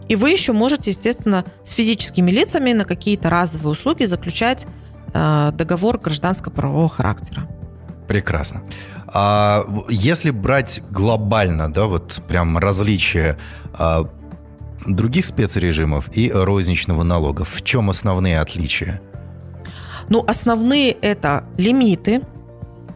и 0.08 0.16
вы 0.16 0.30
еще 0.30 0.52
можете, 0.52 0.90
естественно, 0.90 1.44
с 1.62 1.72
физическими 1.72 2.30
лицами 2.30 2.72
на 2.72 2.84
какие-то 2.84 3.28
разовые 3.28 3.72
услуги 3.72 4.04
заключать 4.04 4.66
э, 5.12 5.50
договор 5.52 5.98
гражданско-правового 5.98 6.88
характера. 6.88 7.46
Прекрасно. 8.08 8.62
А 9.08 9.66
если 9.88 10.30
брать 10.30 10.82
глобально, 10.90 11.72
да, 11.72 11.86
вот 11.86 12.20
прям 12.28 12.58
различия 12.58 13.38
а, 13.74 14.04
других 14.86 15.24
спецрежимов 15.24 16.08
и 16.16 16.30
розничного 16.30 17.02
налога, 17.02 17.44
в 17.44 17.62
чем 17.62 17.90
основные 17.90 18.40
отличия? 18.40 19.00
Ну, 20.08 20.24
основные 20.26 20.90
это 20.92 21.44
лимиты, 21.56 22.22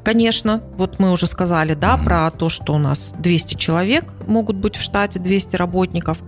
Конечно, 0.03 0.63
вот 0.79 0.99
мы 0.99 1.13
уже 1.13 1.27
сказали, 1.27 1.75
да, 1.75 1.95
mm-hmm. 1.95 2.05
про 2.05 2.31
то, 2.31 2.49
что 2.49 2.73
у 2.73 2.79
нас 2.79 3.13
200 3.19 3.57
человек 3.57 4.07
могут 4.27 4.57
быть 4.57 4.77
в 4.77 4.83
штате, 4.83 5.19
200 5.19 5.57
работников, 5.57 6.19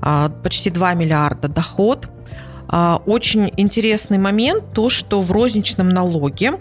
а, 0.00 0.30
почти 0.30 0.70
2 0.70 0.94
миллиарда 0.94 1.48
доход. 1.48 2.08
А, 2.68 3.02
очень 3.04 3.52
интересный 3.56 4.18
момент 4.18 4.72
то, 4.72 4.88
что 4.88 5.20
в 5.20 5.30
розничном 5.30 5.90
налоге 5.90 6.54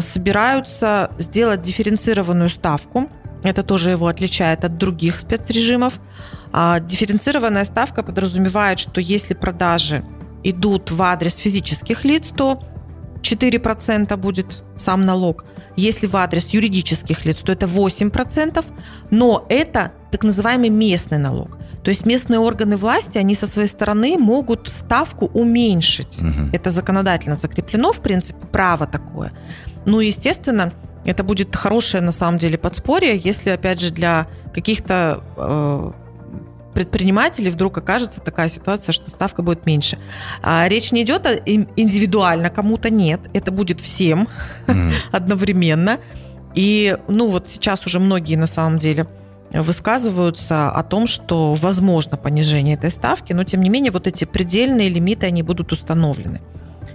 собираются 0.00 1.10
сделать 1.18 1.62
дифференцированную 1.62 2.50
ставку. 2.50 3.08
Это 3.42 3.62
тоже 3.62 3.90
его 3.90 4.06
отличает 4.06 4.64
от 4.64 4.78
других 4.78 5.18
спецрежимов. 5.18 6.00
Дифференцированная 6.52 7.64
ставка 7.64 8.02
подразумевает, 8.02 8.78
что 8.78 9.00
если 9.00 9.34
продажи 9.34 10.04
идут 10.42 10.90
в 10.90 11.02
адрес 11.02 11.34
физических 11.34 12.04
лиц, 12.04 12.32
то 12.34 12.62
4% 13.22 14.16
будет 14.16 14.62
сам 14.76 15.04
налог. 15.06 15.44
Если 15.76 16.06
в 16.06 16.14
адрес 16.16 16.48
юридических 16.48 17.24
лиц, 17.24 17.38
то 17.42 17.52
это 17.52 17.66
8%, 17.66 18.64
но 19.10 19.46
это 19.48 19.92
так 20.10 20.22
называемый 20.22 20.68
местный 20.68 21.18
налог. 21.18 21.58
То 21.84 21.90
есть 21.90 22.06
местные 22.06 22.40
органы 22.40 22.76
власти, 22.76 23.18
они 23.18 23.34
со 23.34 23.46
своей 23.46 23.68
стороны 23.68 24.16
могут 24.18 24.68
ставку 24.68 25.26
уменьшить. 25.26 26.18
Угу. 26.20 26.50
Это 26.52 26.70
законодательно 26.70 27.36
закреплено, 27.36 27.92
в 27.92 28.00
принципе, 28.00 28.46
право 28.50 28.86
такое. 28.86 29.32
Ну, 29.84 30.00
естественно, 30.00 30.72
это 31.04 31.22
будет 31.22 31.54
хорошее 31.54 32.02
на 32.02 32.12
самом 32.12 32.38
деле 32.38 32.56
подспорье, 32.56 33.16
если, 33.18 33.50
опять 33.50 33.80
же, 33.80 33.90
для 33.90 34.26
каких-то 34.54 35.22
э, 35.36 35.92
предпринимателей 36.72 37.50
вдруг 37.50 37.76
окажется 37.76 38.22
такая 38.22 38.48
ситуация, 38.48 38.94
что 38.94 39.10
ставка 39.10 39.42
будет 39.42 39.66
меньше. 39.66 39.98
А 40.42 40.66
речь 40.68 40.90
не 40.90 41.02
идет 41.02 41.26
о 41.26 41.34
индивидуально, 41.34 42.48
кому-то 42.48 42.88
нет. 42.88 43.20
Это 43.34 43.52
будет 43.52 43.80
всем 43.80 44.28
mm. 44.66 44.92
одновременно. 45.12 45.98
И, 46.54 46.96
ну, 47.08 47.28
вот 47.28 47.48
сейчас 47.48 47.84
уже 47.86 48.00
многие 48.00 48.36
на 48.36 48.46
самом 48.46 48.78
деле 48.78 49.06
высказываются 49.62 50.70
о 50.70 50.82
том, 50.82 51.06
что 51.06 51.54
возможно 51.54 52.16
понижение 52.16 52.74
этой 52.74 52.90
ставки, 52.90 53.32
но 53.32 53.44
тем 53.44 53.62
не 53.62 53.70
менее 53.70 53.92
вот 53.92 54.06
эти 54.06 54.24
предельные 54.24 54.88
лимиты, 54.88 55.26
они 55.26 55.42
будут 55.42 55.72
установлены. 55.72 56.40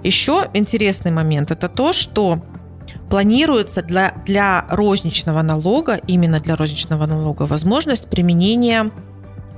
Еще 0.04 0.50
интересный 0.54 1.12
момент– 1.12 1.51
это 1.51 1.70
то, 1.70 1.94
что 1.94 2.44
планируется 3.10 3.82
для, 3.82 4.13
для 4.25 4.66
розничного 4.70 5.42
налога, 5.42 5.96
именно 6.08 6.39
для 6.39 6.56
розничного 6.56 7.06
налога, 7.06 7.44
возможность 7.44 8.10
применения 8.10 8.92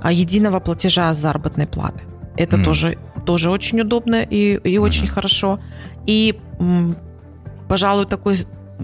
а, 0.00 0.10
единого 0.10 0.60
платежа 0.60 1.12
заработной 1.14 1.66
платы. 1.66 2.00
Это 2.36 2.56
mm. 2.56 2.64
тоже, 2.64 2.98
тоже 3.26 3.50
очень 3.50 3.80
удобно 3.80 4.22
и, 4.22 4.54
и 4.56 4.78
очень 4.78 5.04
mm. 5.04 5.10
хорошо. 5.10 5.60
И, 6.06 6.38
пожалуй, 7.68 8.06
такой 8.06 8.38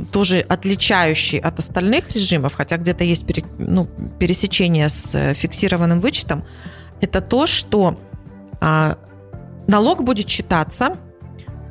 тоже 0.07 0.41
отличающий 0.41 1.39
от 1.39 1.59
остальных 1.59 2.11
режимов, 2.11 2.55
хотя 2.55 2.77
где-то 2.77 3.05
есть 3.05 3.27
пере, 3.27 3.45
ну, 3.59 3.89
пересечение 4.19 4.89
с 4.89 5.15
э, 5.15 5.35
фиксированным 5.35 6.01
вычетом, 6.01 6.45
это 7.01 7.21
то, 7.21 7.47
что 7.47 7.99
а, 8.61 8.99
налог 9.67 10.03
будет 10.03 10.29
считаться 10.29 10.97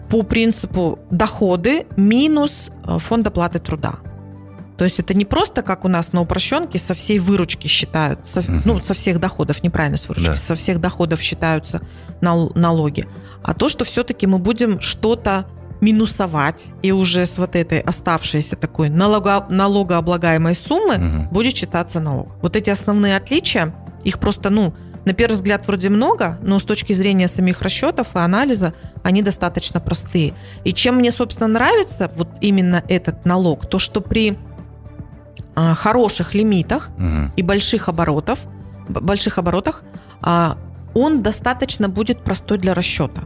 по 0.10 0.24
принципу 0.24 1.00
доходы 1.12 1.86
минус 1.98 2.70
э, 2.86 2.98
фонд 3.00 3.28
оплаты 3.28 3.60
труда. 3.60 3.96
То 4.78 4.84
есть 4.84 5.00
это 5.00 5.16
не 5.16 5.26
просто, 5.26 5.64
как 5.64 5.86
у 5.86 5.88
нас 5.88 6.14
на 6.14 6.22
упрощенке, 6.22 6.78
со 6.78 6.94
всей 6.94 7.18
выручки 7.20 7.68
считают, 7.68 8.28
со, 8.28 8.42
угу. 8.42 8.62
ну, 8.64 8.80
со 8.84 8.94
всех 8.94 9.20
доходов, 9.20 9.64
неправильно 9.64 9.98
с 9.98 10.08
выручки, 10.08 10.30
да. 10.30 10.36
со 10.36 10.56
всех 10.56 10.80
доходов 10.80 11.22
считаются 11.22 11.82
нал, 12.22 12.52
налоги, 12.56 13.08
а 13.44 13.54
то, 13.54 13.70
что 13.70 13.86
все-таки 13.86 14.28
мы 14.28 14.38
будем 14.38 14.80
что-то 14.80 15.46
минусовать, 15.82 16.72
и 16.82 16.92
уже 16.92 17.26
с 17.26 17.38
вот 17.38 17.56
этой 17.56 17.80
оставшейся 17.80 18.56
такой 18.56 18.90
налого, 18.90 19.46
налогооблагаемой 19.50 20.56
суммы 20.56 20.96
угу. 20.96 21.34
будет 21.34 21.56
считаться 21.56 22.00
налог. 22.00 22.36
Вот 22.42 22.56
эти 22.56 22.70
основные 22.70 23.16
отличия, 23.16 23.74
их 24.04 24.20
просто, 24.20 24.50
ну, 24.50 24.74
на 25.06 25.14
первый 25.14 25.36
взгляд 25.36 25.66
вроде 25.68 25.90
много, 25.90 26.38
но 26.42 26.60
с 26.60 26.64
точки 26.64 26.92
зрения 26.92 27.28
самих 27.28 27.62
расчетов 27.62 28.16
и 28.16 28.20
анализа 28.20 28.74
они 29.04 29.22
достаточно 29.22 29.80
простые. 29.80 30.34
И 30.66 30.74
чем 30.74 30.96
мне, 30.96 31.12
собственно, 31.12 31.48
нравится 31.48 32.12
вот 32.16 32.28
именно 32.42 32.84
этот 32.90 33.24
налог, 33.26 33.70
то, 33.70 33.80
что 33.80 34.02
при 34.02 34.38
а, 35.56 35.76
хороших 35.76 36.34
лимитах 36.34 36.90
угу. 36.98 37.32
и 37.38 37.42
больших 37.42 37.88
оборотов, 37.88 38.40
больших 38.90 39.38
оборотах, 39.38 39.84
а, 40.22 40.58
он 40.94 41.24
достаточно 41.24 41.90
будет 41.90 42.24
простой 42.24 42.58
для 42.58 42.74
расчета. 42.74 43.24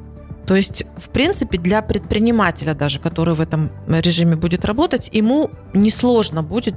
То 0.52 0.58
есть, 0.58 0.84
в 0.98 1.08
принципе, 1.08 1.58
для 1.58 1.82
предпринимателя 1.82 2.74
даже, 2.74 3.00
который 3.00 3.36
в 3.36 3.40
этом 3.40 3.72
режиме 3.88 4.36
будет 4.36 4.66
работать, 4.66 5.10
ему 5.14 5.50
несложно 5.74 6.44
будет 6.44 6.76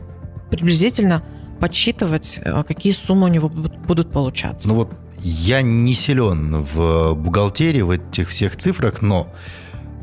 приблизительно 0.49 1.25
подсчитывать, 1.59 2.39
а, 2.45 2.63
какие 2.63 2.93
суммы 2.93 3.25
у 3.25 3.29
него 3.29 3.49
будут 3.49 4.13
получаться. 4.13 4.69
Ну 4.69 4.75
вот 4.75 4.93
я 5.25 5.61
не 5.61 5.93
силен 5.93 6.63
в 6.63 7.15
бухгалтерии, 7.15 7.81
в 7.81 7.91
этих 7.91 8.29
всех 8.29 8.55
цифрах, 8.55 9.03
но 9.03 9.27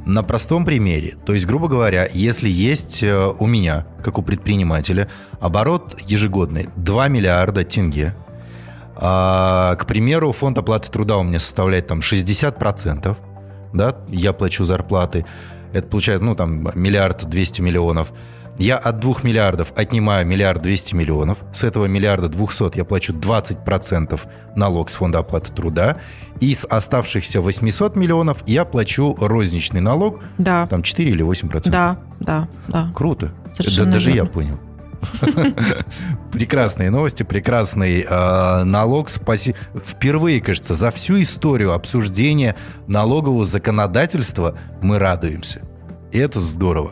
на 0.05 0.21
простом 0.21 0.65
примере. 0.65 1.15
То 1.25 1.33
есть, 1.33 1.45
грубо 1.45 1.69
говоря, 1.69 2.09
если 2.11 2.49
есть 2.49 3.01
э, 3.01 3.33
у 3.39 3.47
меня, 3.47 3.85
как 4.03 4.17
у 4.17 4.21
предпринимателя, 4.21 5.07
оборот 5.39 5.97
ежегодный 6.05 6.67
2 6.75 7.07
миллиарда 7.07 7.63
тенге, 7.63 8.15
а, 8.97 9.77
к 9.77 9.85
примеру, 9.85 10.33
фонд 10.33 10.57
оплаты 10.57 10.91
труда 10.91 11.15
у 11.19 11.23
меня 11.23 11.39
составляет 11.39 11.87
там 11.87 12.01
60%, 12.01 13.15
да, 13.73 13.95
я 14.09 14.33
плачу 14.33 14.63
зарплаты, 14.63 15.25
это 15.73 15.87
получается, 15.87 16.25
ну, 16.25 16.35
там, 16.35 16.67
миллиард 16.75 17.29
200 17.29 17.61
миллионов– 17.61 18.11
я 18.61 18.77
от 18.77 18.99
2 18.99 19.15
миллиардов 19.23 19.73
отнимаю 19.75 20.25
миллиард 20.25 20.61
200 20.61 20.93
миллионов. 20.93 21.39
С 21.51 21.63
этого 21.63 21.85
миллиарда 21.85 22.29
200 22.29 22.77
я 22.77 22.85
плачу 22.85 23.13
20% 23.13 24.19
налог 24.55 24.89
с 24.89 24.93
фонда 24.93 25.19
оплаты 25.19 25.51
труда. 25.51 25.97
И 26.39 26.53
с 26.53 26.65
оставшихся 26.65 27.41
800 27.41 27.95
миллионов 27.95 28.43
я 28.45 28.65
плачу 28.65 29.15
розничный 29.19 29.81
налог. 29.81 30.21
Да. 30.37 30.67
Там 30.67 30.83
4 30.83 31.09
или 31.09 31.25
8%. 31.25 31.69
Да, 31.69 31.97
да, 32.19 32.47
да. 32.67 32.91
Круто. 32.93 33.31
Совершенно 33.53 33.93
Даже 33.93 34.11
верно. 34.11 34.27
я 34.27 34.31
понял. 34.31 34.59
Прекрасные 36.31 36.89
новости, 36.89 37.23
прекрасный 37.23 38.01
э, 38.01 38.63
налог. 38.63 39.09
Спаси... 39.09 39.55
Впервые, 39.83 40.41
кажется, 40.41 40.73
за 40.73 40.91
всю 40.91 41.21
историю 41.21 41.73
обсуждения 41.73 42.55
налогового 42.87 43.45
законодательства 43.45 44.57
мы 44.81 44.99
радуемся. 44.99 45.61
И 46.11 46.19
это 46.19 46.39
здорово. 46.39 46.91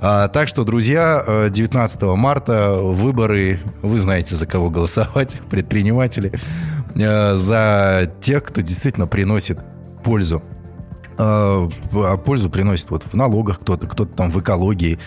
А, 0.00 0.28
так 0.28 0.48
что, 0.48 0.64
друзья, 0.64 1.48
19 1.50 2.02
э, 2.02 2.06
марта 2.14 2.74
выборы, 2.74 3.60
вы 3.82 3.98
знаете, 4.00 4.34
за 4.36 4.46
кого 4.46 4.70
голосовать, 4.70 5.40
предприниматели, 5.50 6.32
э, 6.94 7.34
за 7.34 8.12
тех, 8.20 8.44
кто 8.44 8.60
действительно 8.60 9.06
приносит 9.06 9.60
пользу. 10.02 10.42
А, 11.16 11.68
а 11.94 12.16
пользу 12.16 12.50
приносит 12.50 12.90
вот 12.90 13.04
в 13.04 13.14
налогах 13.14 13.60
кто-то, 13.60 13.86
кто-то 13.86 14.14
там 14.14 14.30
в 14.30 14.40
экологии 14.40 14.98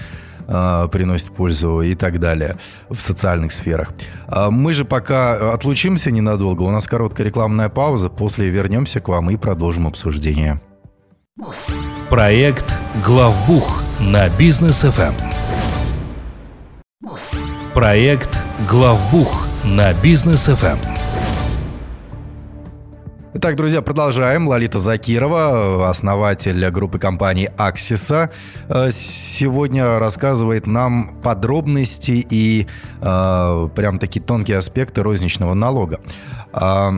приносит 0.47 1.31
пользу 1.31 1.81
и 1.81 1.93
так 1.93 2.19
далее 2.19 2.55
в 2.89 2.95
социальных 2.95 3.51
сферах. 3.51 3.91
Мы 4.49 4.73
же 4.73 4.85
пока 4.85 5.53
отлучимся 5.53 6.09
ненадолго, 6.09 6.63
у 6.63 6.71
нас 6.71 6.87
короткая 6.87 7.27
рекламная 7.27 7.69
пауза, 7.69 8.09
после 8.09 8.49
вернемся 8.49 8.99
к 9.01 9.09
вам 9.09 9.29
и 9.29 9.35
продолжим 9.35 9.87
обсуждение. 9.87 10.61
Проект 12.09 12.75
«Главбух» 13.05 13.83
на 13.99 14.29
бизнес 14.37 14.85
FM. 14.85 15.13
Проект 17.73 18.41
«Главбух» 18.67 19.47
на 19.63 19.93
бизнес 19.95 20.49
FM. 20.49 20.77
Итак, 23.39 23.56
друзья, 23.56 23.84
продолжаем. 23.84 24.48
Лолита 24.48 24.79
Закирова, 24.79 25.88
основатель 25.89 26.72
группы 26.72 26.98
компаний 26.98 27.50
«Аксиса», 27.56 28.32
э, 28.67 28.89
сегодня 28.91 30.00
рассказывает 30.00 30.65
нам 30.65 31.22
подробности 31.22 32.25
и 32.27 32.65
э, 33.00 33.70
прям 33.75 34.00
такие 34.00 34.25
тонкие 34.25 34.58
аспекты 34.58 35.03
розничного 35.03 35.53
налога. 35.53 36.00
Э, 36.51 36.94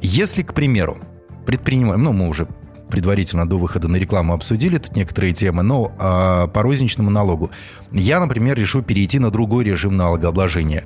если, 0.00 0.44
к 0.44 0.54
примеру, 0.54 0.98
предпринимаем, 1.46 2.00
ну, 2.00 2.12
мы 2.12 2.28
уже 2.28 2.46
предварительно 2.88 3.44
до 3.48 3.58
выхода 3.58 3.88
на 3.88 3.96
рекламу 3.96 4.34
обсудили 4.34 4.78
тут 4.78 4.94
некоторые 4.94 5.32
темы, 5.32 5.64
но 5.64 5.90
э, 5.98 6.46
по 6.46 6.62
розничному 6.62 7.10
налогу. 7.10 7.50
Я, 7.90 8.20
например, 8.20 8.56
решу 8.56 8.82
перейти 8.82 9.18
на 9.18 9.32
другой 9.32 9.64
режим 9.64 9.96
налогообложения. 9.96 10.84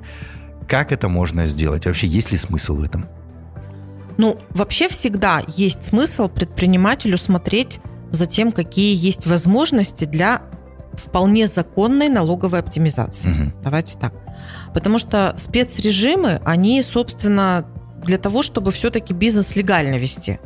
Как 0.67 0.91
это 0.91 1.07
можно 1.07 1.45
сделать? 1.45 1.85
Вообще, 1.85 2.07
есть 2.07 2.31
ли 2.31 2.37
смысл 2.37 2.77
в 2.77 2.83
этом? 2.83 3.05
Ну, 4.21 4.37
вообще 4.51 4.87
всегда 4.87 5.41
есть 5.47 5.87
смысл 5.87 6.29
предпринимателю 6.29 7.17
смотреть 7.17 7.79
за 8.11 8.27
тем, 8.27 8.51
какие 8.51 8.93
есть 8.93 9.25
возможности 9.25 10.05
для 10.05 10.43
вполне 10.93 11.47
законной 11.47 12.07
налоговой 12.07 12.59
оптимизации. 12.59 13.31
Угу. 13.31 13.53
Давайте 13.63 13.97
так. 13.97 14.13
Потому 14.75 14.99
что 14.99 15.33
спецрежимы, 15.37 16.39
они, 16.45 16.83
собственно, 16.83 17.65
для 18.03 18.19
того, 18.19 18.43
чтобы 18.43 18.69
все-таки 18.69 19.11
бизнес 19.15 19.55
легально 19.55 19.95
вести. 19.95 20.39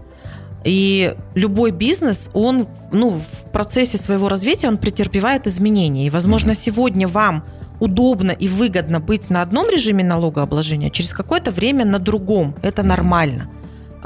И 0.63 1.13
любой 1.33 1.71
бизнес, 1.71 2.29
он 2.33 2.69
ну, 2.93 3.09
в 3.19 3.51
процессе 3.51 3.97
своего 3.97 4.29
развития, 4.29 4.69
он 4.69 4.77
претерпевает 4.77 5.47
изменения. 5.47 6.07
И, 6.07 6.09
возможно, 6.09 6.51
mm 6.51 6.55
сегодня 6.55 7.09
вам 7.09 7.43
удобно 7.81 8.31
и 8.31 8.47
выгодно 8.47 9.01
быть 9.01 9.29
на 9.29 9.41
одном 9.41 9.69
режиме 9.69 10.01
налогообложения, 10.01 10.89
через 10.89 11.13
какое-то 11.13 11.51
время 11.51 11.83
на 11.83 11.99
другом. 11.99 12.55
Это 12.61 12.83
нормально. 12.83 13.49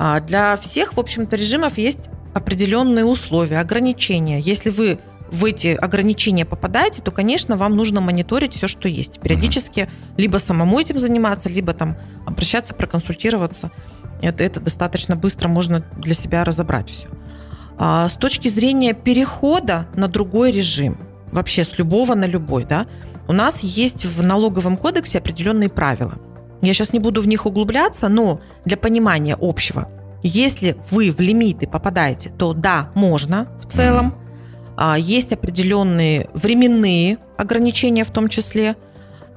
А 0.01 0.21
для 0.21 0.55
всех, 0.55 0.93
в 0.93 0.99
общем-то, 1.01 1.35
режимов 1.35 1.77
есть 1.77 2.09
определенные 2.33 3.03
условия, 3.03 3.59
ограничения. 3.59 4.39
Если 4.39 4.69
вы 4.69 4.97
в 5.29 5.43
эти 5.43 5.75
ограничения 5.75 6.45
попадаете, 6.45 7.01
то, 7.01 7.11
конечно, 7.11 7.57
вам 7.57 7.75
нужно 7.75 7.99
мониторить 7.99 8.55
все, 8.55 8.69
что 8.69 8.87
есть. 8.87 9.19
Периодически 9.19 9.89
либо 10.15 10.37
самому 10.37 10.79
этим 10.79 10.99
заниматься, 10.99 11.49
либо 11.49 11.73
там 11.73 11.97
обращаться, 12.25 12.73
проконсультироваться. 12.73 13.71
Это, 14.21 14.41
это 14.41 14.61
достаточно 14.61 15.17
быстро 15.17 15.49
можно 15.49 15.83
для 15.97 16.13
себя 16.13 16.45
разобрать 16.45 16.89
все. 16.89 17.09
А 17.77 18.07
с 18.07 18.13
точки 18.13 18.47
зрения 18.47 18.93
перехода 18.93 19.85
на 19.95 20.07
другой 20.07 20.53
режим, 20.53 20.97
вообще 21.33 21.65
с 21.65 21.77
любого 21.77 22.15
на 22.15 22.25
любой, 22.25 22.63
да, 22.63 22.87
у 23.27 23.33
нас 23.33 23.63
есть 23.63 24.05
в 24.05 24.23
налоговом 24.23 24.77
кодексе 24.77 25.17
определенные 25.17 25.67
правила. 25.67 26.17
Я 26.61 26.73
сейчас 26.73 26.93
не 26.93 26.99
буду 26.99 27.21
в 27.21 27.27
них 27.27 27.45
углубляться, 27.45 28.09
но 28.09 28.41
для 28.65 28.77
понимания 28.77 29.37
общего, 29.39 29.89
если 30.21 30.75
вы 30.89 31.11
в 31.11 31.19
лимиты 31.19 31.67
попадаете, 31.67 32.29
то 32.29 32.53
да, 32.53 32.91
можно 32.95 33.47
в 33.61 33.71
целом. 33.71 34.15
А, 34.75 34.97
есть 34.97 35.33
определенные 35.33 36.29
временные 36.33 37.17
ограничения 37.37 38.03
в 38.03 38.11
том 38.11 38.29
числе. 38.29 38.75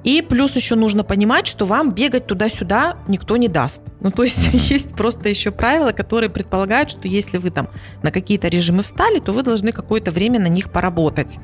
И 0.05 0.21
плюс 0.21 0.57
еще 0.57 0.75
нужно 0.75 1.05
понимать, 1.05 1.47
что 1.47 1.65
вам 1.65 1.93
бегать 1.93 2.27
туда-сюда 2.27 2.97
никто 3.07 3.37
не 3.37 3.49
даст. 3.49 3.83
Ну, 4.01 4.11
то 4.11 4.25
есть 4.25 4.39
mm-hmm. 4.39 4.57
есть 4.75 4.95
просто 4.95 5.29
еще 5.29 5.53
правила, 5.53 5.93
которые 5.93 6.31
предполагают, 6.31 6.91
что 6.91 7.07
если 7.07 7.39
вы 7.39 7.51
там 7.51 7.69
на 8.03 8.11
какие-то 8.11 8.49
режимы 8.49 8.83
встали, 8.83 9.21
то 9.21 9.33
вы 9.33 9.43
должны 9.43 9.71
какое-то 9.71 10.11
время 10.11 10.41
на 10.41 10.49
них 10.49 10.73
поработать. 10.73 11.39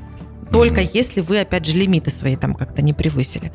Только 0.51 0.81
mm-hmm. 0.81 0.91
если 0.93 1.21
вы, 1.21 1.39
опять 1.39 1.65
же, 1.65 1.77
лимиты 1.77 2.09
свои 2.09 2.35
там 2.35 2.55
как-то 2.55 2.81
не 2.81 2.93
превысили. 2.93 3.53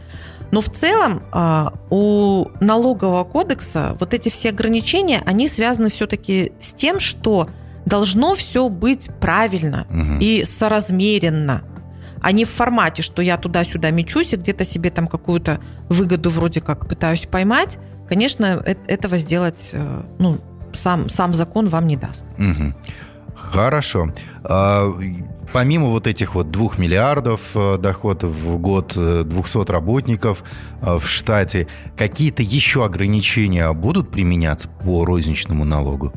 Но 0.51 0.61
в 0.61 0.69
целом 0.69 1.23
а, 1.33 1.73
у 1.91 2.49
налогового 2.61 3.25
кодекса 3.25 3.97
вот 3.99 4.15
эти 4.15 4.29
все 4.29 4.51
ограничения, 4.51 5.23
они 5.27 5.49
связаны 5.49 5.91
все-таки 5.91 6.53
с 6.61 6.73
тем, 6.73 7.01
что 7.01 7.49
должно 7.87 8.35
все 8.35 8.69
быть 8.69 9.11
правильно 9.21 9.87
угу. 9.91 10.19
и 10.21 10.45
соразмеренно 10.45 11.63
а 12.25 12.33
не 12.33 12.47
в 12.47 12.51
формате, 12.51 13.03
что 13.03 13.21
я 13.21 13.37
туда-сюда 13.37 13.91
мечусь 13.91 14.33
и 14.33 14.37
где-то 14.37 14.65
себе 14.65 14.89
там 14.89 15.09
какую-то 15.09 15.61
выгоду 15.91 16.31
вроде 16.31 16.63
как 16.63 16.89
пытаюсь 16.89 17.27
поймать, 17.27 17.79
конечно, 18.09 18.65
этого 18.87 19.19
сделать, 19.19 19.69
э, 19.73 20.03
ну, 20.19 20.41
сам, 20.73 21.11
сам 21.11 21.35
закон 21.35 21.69
вам 21.69 21.87
не 21.87 21.97
даст. 21.97 22.25
Угу. 22.39 22.73
Хорошо. 23.37 24.09
А, 24.43 24.91
помимо 25.55 25.87
вот 25.87 26.09
этих 26.09 26.35
вот 26.35 26.51
двух 26.51 26.79
миллиардов 26.79 27.41
э, 27.55 27.79
доходов 27.79 28.33
в 28.33 28.59
год, 28.59 28.95
200 28.95 29.59
э, 29.59 29.73
работников 29.73 30.43
в 30.83 31.07
штате, 31.07 31.69
какие-то 31.97 32.43
еще 32.43 32.85
ограничения 32.85 33.73
будут 33.73 34.11
применяться 34.11 34.69
по 34.69 35.05
розничному 35.05 35.65
налогу? 35.65 36.13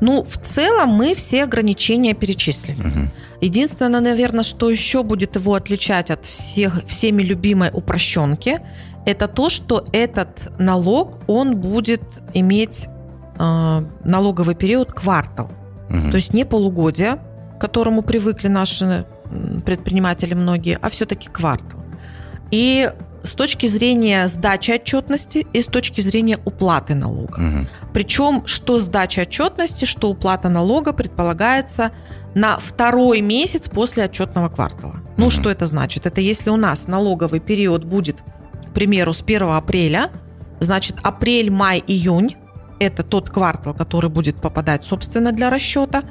Ну, 0.00 0.24
в 0.24 0.38
целом 0.38 0.88
мы 0.88 1.14
все 1.14 1.44
ограничения 1.44 2.14
перечислили. 2.14 2.80
Угу. 2.80 3.10
Единственное, 3.42 4.00
наверное, 4.00 4.42
что 4.42 4.70
еще 4.70 5.02
будет 5.02 5.36
его 5.36 5.54
отличать 5.54 6.10
от 6.10 6.24
всех, 6.24 6.82
всеми 6.86 7.22
любимой 7.22 7.68
упрощенки, 7.70 8.60
это 9.04 9.28
то, 9.28 9.50
что 9.50 9.84
этот 9.92 10.50
налог, 10.58 11.18
он 11.26 11.58
будет 11.58 12.02
иметь 12.32 12.88
э, 13.38 13.84
налоговый 14.04 14.54
период 14.54 14.92
квартал. 14.92 15.50
Угу. 15.90 16.10
То 16.10 16.16
есть 16.16 16.32
не 16.32 16.44
полугодие, 16.44 17.18
к 17.56 17.60
которому 17.60 18.02
привыкли 18.02 18.48
наши 18.48 19.04
предприниматели 19.64 20.34
многие, 20.34 20.78
а 20.80 20.88
все-таки 20.88 21.28
квартал. 21.28 21.80
И 22.50 22.90
с 23.26 23.34
точки 23.34 23.66
зрения 23.66 24.28
сдачи 24.28 24.70
отчетности 24.70 25.46
и 25.52 25.60
с 25.60 25.66
точки 25.66 26.00
зрения 26.00 26.38
уплаты 26.44 26.94
налога. 26.94 27.40
Угу. 27.40 27.66
Причем, 27.92 28.46
что 28.46 28.78
сдача 28.78 29.22
отчетности, 29.22 29.84
что 29.84 30.10
уплата 30.10 30.48
налога 30.48 30.92
предполагается 30.92 31.90
на 32.34 32.58
второй 32.58 33.20
месяц 33.20 33.68
после 33.68 34.04
отчетного 34.04 34.48
квартала. 34.48 34.92
Угу. 34.92 35.00
Ну, 35.16 35.30
что 35.30 35.50
это 35.50 35.66
значит? 35.66 36.06
Это 36.06 36.20
если 36.20 36.50
у 36.50 36.56
нас 36.56 36.86
налоговый 36.86 37.40
период 37.40 37.84
будет, 37.84 38.18
к 38.68 38.72
примеру, 38.72 39.12
с 39.12 39.22
1 39.22 39.42
апреля, 39.42 40.10
значит, 40.60 40.96
апрель, 41.02 41.50
май, 41.50 41.82
июнь– 41.86 42.36
это 42.78 43.02
тот 43.02 43.30
квартал, 43.30 43.74
который 43.74 44.10
будет 44.10 44.36
попадать, 44.36 44.84
собственно, 44.84 45.32
для 45.32 45.50
расчета. 45.50 46.02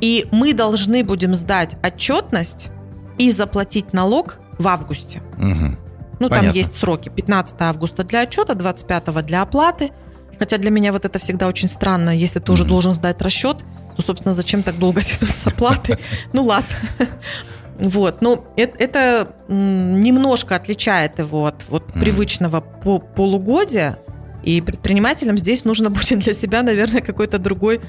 И 0.00 0.26
мы 0.30 0.52
должны 0.52 1.04
будем 1.04 1.34
сдать 1.34 1.76
отчетность 1.82 2.68
и 3.18 3.30
заплатить 3.30 3.92
налог 3.92 4.38
в 4.58 4.68
августе. 4.68 5.22
Угу. 5.38 5.76
Ну, 6.18 6.28
Понятно. 6.28 6.48
там 6.48 6.56
есть 6.56 6.74
сроки. 6.74 7.08
15 7.08 7.56
августа 7.60 8.04
для 8.04 8.22
отчета, 8.22 8.54
25 8.54 9.24
для 9.26 9.42
оплаты. 9.42 9.90
Хотя 10.38 10.58
для 10.58 10.70
меня 10.70 10.92
вот 10.92 11.04
это 11.04 11.18
всегда 11.18 11.46
очень 11.46 11.68
странно. 11.68 12.10
Если 12.10 12.40
ты 12.40 12.46
mm-hmm. 12.46 12.54
уже 12.54 12.64
должен 12.64 12.94
сдать 12.94 13.20
расчет, 13.22 13.58
то, 13.96 14.02
собственно, 14.02 14.34
зачем 14.34 14.62
так 14.62 14.78
долго 14.78 15.02
тянуть 15.02 15.34
с 15.34 15.46
оплаты? 15.46 15.98
Ну, 16.32 16.44
ладно. 16.44 16.68
Вот, 17.78 18.22
но 18.22 18.46
это, 18.56 18.74
это 18.78 19.36
немножко 19.48 20.56
отличает 20.56 21.18
его 21.18 21.44
от 21.44 21.68
вот, 21.68 21.90
mm. 21.90 22.00
привычного 22.00 22.62
полугодия, 22.62 23.98
и 24.42 24.62
предпринимателям 24.62 25.36
здесь 25.36 25.64
нужно 25.64 25.90
будет 25.90 26.20
для 26.20 26.32
себя, 26.32 26.62
наверное, 26.62 27.02
какой-то 27.02 27.38
другой 27.38 27.80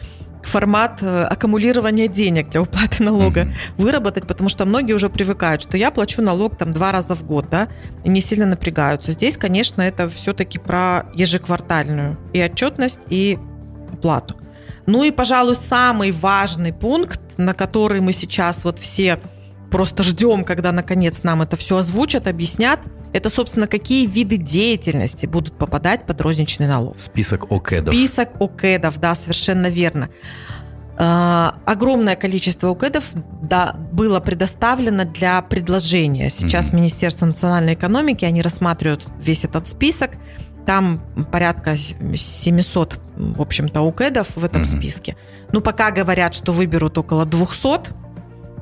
формат 0.43 0.99
э, 1.01 1.23
аккумулирования 1.23 2.07
денег 2.07 2.49
для 2.49 2.61
уплаты 2.61 3.03
налога 3.03 3.41
mm-hmm. 3.41 3.53
выработать, 3.77 4.27
потому 4.27 4.49
что 4.49 4.65
многие 4.65 4.93
уже 4.93 5.09
привыкают, 5.09 5.61
что 5.61 5.77
я 5.77 5.91
плачу 5.91 6.21
налог 6.21 6.55
там 6.55 6.73
два 6.73 6.91
раза 6.91 7.15
в 7.15 7.23
год, 7.23 7.47
да, 7.49 7.67
и 8.03 8.09
не 8.09 8.21
сильно 8.21 8.45
напрягаются. 8.45 9.11
Здесь, 9.11 9.37
конечно, 9.37 9.81
это 9.81 10.09
все-таки 10.09 10.59
про 10.59 11.05
ежеквартальную 11.13 12.17
и 12.33 12.41
отчетность, 12.41 13.01
и 13.09 13.37
уплату. 13.91 14.35
Ну 14.85 15.03
и, 15.03 15.11
пожалуй, 15.11 15.55
самый 15.55 16.11
важный 16.11 16.71
пункт, 16.71 17.19
на 17.37 17.53
который 17.53 17.99
мы 17.99 18.13
сейчас 18.13 18.63
вот 18.63 18.79
все 18.79 19.19
просто 19.71 20.03
ждем, 20.03 20.43
когда 20.43 20.71
наконец 20.71 21.23
нам 21.23 21.41
это 21.41 21.55
все 21.55 21.77
озвучат, 21.77 22.27
объяснят, 22.27 22.79
это, 23.13 23.29
собственно, 23.29 23.67
какие 23.67 24.05
виды 24.05 24.37
деятельности 24.37 25.25
будут 25.25 25.57
попадать 25.57 26.05
под 26.05 26.21
розничный 26.21 26.67
налог. 26.67 26.99
Список 26.99 27.51
ОКЭДов. 27.51 27.93
Список 27.93 28.41
ОКЭДов, 28.41 28.99
да, 28.99 29.15
совершенно 29.15 29.67
верно. 29.67 30.09
Э, 30.97 31.51
огромное 31.65 32.15
количество 32.15 32.71
ОКЭДов 32.71 33.11
да, 33.41 33.75
было 33.91 34.19
предоставлено 34.19 35.05
для 35.05 35.41
предложения. 35.41 36.29
Сейчас 36.29 36.69
mm-hmm. 36.69 36.75
Министерство 36.75 37.25
национальной 37.25 37.73
экономики, 37.75 38.25
они 38.25 38.41
рассматривают 38.41 39.05
весь 39.21 39.45
этот 39.45 39.67
список. 39.67 40.11
Там 40.65 41.01
порядка 41.31 41.77
700, 41.77 42.99
в 43.15 43.41
общем-то, 43.41 43.81
УКЭДов 43.81 44.27
в 44.35 44.43
этом 44.43 44.63
mm-hmm. 44.63 44.77
списке. 44.77 45.15
Ну, 45.53 45.61
пока 45.61 45.91
говорят, 45.91 46.33
что 46.33 46.51
выберут 46.51 46.97
около 46.97 47.25
200, 47.25 48.06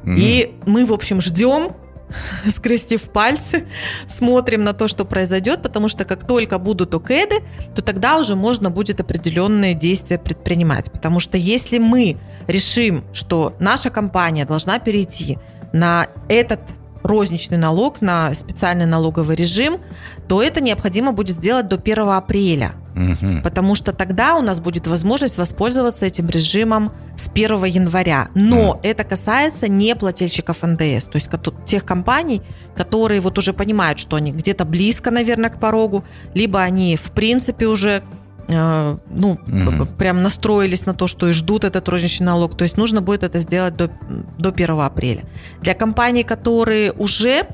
Mm-hmm. 0.06 0.15
И 0.18 0.54
мы, 0.65 0.86
в 0.86 0.94
общем, 0.94 1.22
ждем, 1.22 1.72
скрестив 2.48 3.04
пальцы, 3.10 3.65
смотрим 4.08 4.63
на 4.63 4.74
то, 4.74 4.88
что 4.88 5.06
произойдет, 5.06 5.62
потому 5.62 5.88
что 5.88 6.06
как 6.06 6.26
только 6.26 6.60
будут 6.60 6.94
ОКЭДы, 6.94 7.36
то 7.76 7.82
тогда 7.82 8.18
уже 8.18 8.36
можно 8.36 8.70
будет 8.70 9.00
определенные 9.00 9.74
действия 9.74 10.18
предпринимать. 10.18 10.91
Потому 10.91 11.20
что 11.20 11.38
если 11.38 11.78
мы 11.78 12.18
решим, 12.48 13.04
что 13.13 13.56
наша 13.60 13.89
компания 13.89 14.46
должна 14.46 14.80
перейти 14.80 15.38
на 15.74 16.08
этот 16.30 16.60
розничный 17.06 17.58
налог, 17.58 18.02
на 18.02 18.34
специальный 18.34 18.86
налоговый 18.86 19.36
режим, 19.36 19.80
то 20.28 20.41
это 20.41 20.62
необходимо 20.62 21.12
будет 21.12 21.36
сделать 21.36 21.68
до 21.68 21.76
1 21.76 22.10
апреля. 22.10 22.74
Угу. 22.96 23.41
Потому 23.44 23.76
что 23.76 23.91
тогда 23.91 24.36
у 24.38 24.41
нас 24.41 24.60
будет 24.60 24.88
возможность 24.88 25.38
воспользоваться 25.38 26.06
этим 26.06 26.28
режимом 26.30 26.91
с 27.18 27.30
1 27.30 27.65
января. 27.65 28.30
Но 28.34 28.72
угу. 28.72 28.80
это 28.84 29.04
касается 29.04 29.68
не 29.68 29.96
плательщиков 29.96 30.63
НДС, 30.63 31.06
то 31.06 31.15
есть 31.15 31.30
тех 31.65 31.86
компаний, 31.86 32.41
которые 32.76 33.22
вот 33.22 33.38
уже 33.38 33.54
понимают, 33.54 34.00
что 34.00 34.15
они 34.15 34.32
где-то 34.32 34.65
близко, 34.65 35.12
наверное, 35.12 35.50
к 35.50 35.60
порогу, 35.60 36.04
либо 36.34 36.62
они 36.62 36.96
в 36.96 37.12
принципе 37.12 37.68
уже 37.68 38.02
ну, 38.47 39.31
угу. 39.31 39.86
прям 39.97 40.21
настроились 40.21 40.86
на 40.86 40.93
то, 40.93 41.08
что 41.08 41.27
и 41.27 41.34
ждут 41.34 41.63
этот 41.63 41.89
розничный 41.89 42.27
налог. 42.27 42.55
То 42.55 42.63
есть 42.63 42.77
нужно 42.77 43.01
будет 43.01 43.23
это 43.23 43.39
сделать 43.39 43.75
до, 43.75 43.89
до 44.38 44.49
1 44.49 44.79
апреля. 44.79 45.23
Для 45.62 45.73
компаний, 45.73 46.23
которые 46.23 46.91
уже 46.91 47.47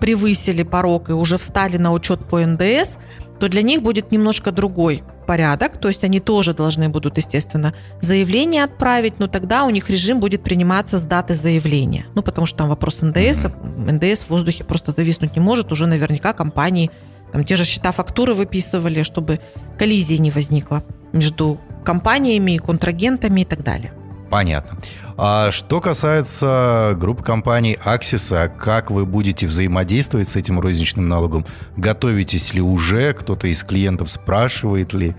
превысили 0.00 0.64
порог 0.64 1.10
и 1.10 1.12
уже 1.12 1.38
встали 1.38 1.76
на 1.76 1.92
учет 1.92 2.20
по 2.20 2.44
НДС, 2.44 2.98
то 3.38 3.48
для 3.48 3.62
них 3.62 3.82
будет 3.82 4.10
немножко 4.10 4.50
другой 4.52 5.02
порядок, 5.26 5.78
то 5.78 5.88
есть 5.88 6.04
они 6.04 6.20
тоже 6.20 6.54
должны 6.54 6.88
будут, 6.88 7.16
естественно, 7.16 7.72
заявление 8.00 8.64
отправить, 8.64 9.18
но 9.18 9.26
тогда 9.26 9.64
у 9.64 9.70
них 9.70 9.90
режим 9.90 10.20
будет 10.20 10.42
приниматься 10.42 10.98
с 10.98 11.02
даты 11.02 11.34
заявления. 11.34 12.06
Ну, 12.14 12.22
потому 12.22 12.46
что 12.46 12.58
там 12.58 12.68
вопрос 12.68 13.00
НДС, 13.00 13.46
НДС 13.62 14.24
в 14.24 14.30
воздухе 14.30 14.64
просто 14.64 14.92
зависнуть 14.92 15.36
не 15.36 15.40
может, 15.40 15.72
уже 15.72 15.86
наверняка 15.86 16.32
компании 16.32 16.90
там 17.32 17.44
те 17.44 17.56
же 17.56 17.64
счета 17.64 17.92
фактуры 17.92 18.34
выписывали, 18.34 19.02
чтобы 19.02 19.40
коллизии 19.78 20.16
не 20.16 20.30
возникло 20.30 20.82
между 21.12 21.58
компаниями, 21.84 22.58
контрагентами 22.58 23.40
и 23.40 23.44
так 23.44 23.64
далее. 23.64 23.92
Понятно. 24.30 24.78
А 25.18 25.50
что 25.50 25.80
касается 25.82 26.96
группы 26.98 27.22
компаний 27.22 27.78
Аксиса, 27.84 28.50
как 28.58 28.90
вы 28.90 29.04
будете 29.04 29.46
взаимодействовать 29.46 30.28
с 30.28 30.36
этим 30.36 30.58
розничным 30.58 31.06
налогом? 31.06 31.44
Готовитесь 31.76 32.54
ли 32.54 32.62
уже? 32.62 33.12
Кто-то 33.12 33.48
из 33.48 33.62
клиентов 33.62 34.10
спрашивает 34.10 34.94
ли? 34.94 35.14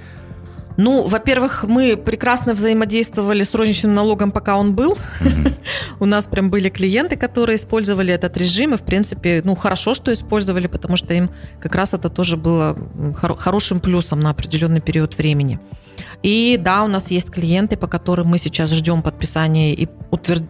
Ну, 0.78 1.04
во-первых, 1.04 1.66
мы 1.68 1.96
прекрасно 1.98 2.54
взаимодействовали 2.54 3.44
с 3.44 3.54
розничным 3.54 3.94
налогом, 3.94 4.32
пока 4.32 4.58
он 4.58 4.74
был. 4.74 4.98
У 6.00 6.06
нас 6.06 6.26
прям 6.26 6.50
были 6.50 6.70
клиенты, 6.70 7.16
которые 7.16 7.58
использовали 7.58 8.14
этот 8.14 8.38
режим, 8.38 8.74
и, 8.74 8.78
в 8.78 8.84
принципе, 8.84 9.42
ну, 9.44 9.56
хорошо, 9.56 9.94
что 9.94 10.12
использовали, 10.12 10.68
потому 10.68 10.98
что 10.98 11.14
им 11.14 11.30
как 11.60 11.76
раз 11.76 11.94
это 11.94 12.10
тоже 12.10 12.38
было 12.38 12.76
хорошим 13.14 13.80
плюсом 13.80 14.20
на 14.22 14.32
определенный 14.32 14.82
период 14.82 15.18
времени. 15.18 15.60
И 16.24 16.58
да, 16.60 16.84
у 16.84 16.88
нас 16.88 17.12
есть 17.12 17.30
клиенты, 17.30 17.78
по 17.78 17.88
которым 17.88 18.28
мы 18.28 18.38
сейчас 18.38 18.72
ждем 18.72 19.04
подписания 19.04 19.74
и 19.74 19.88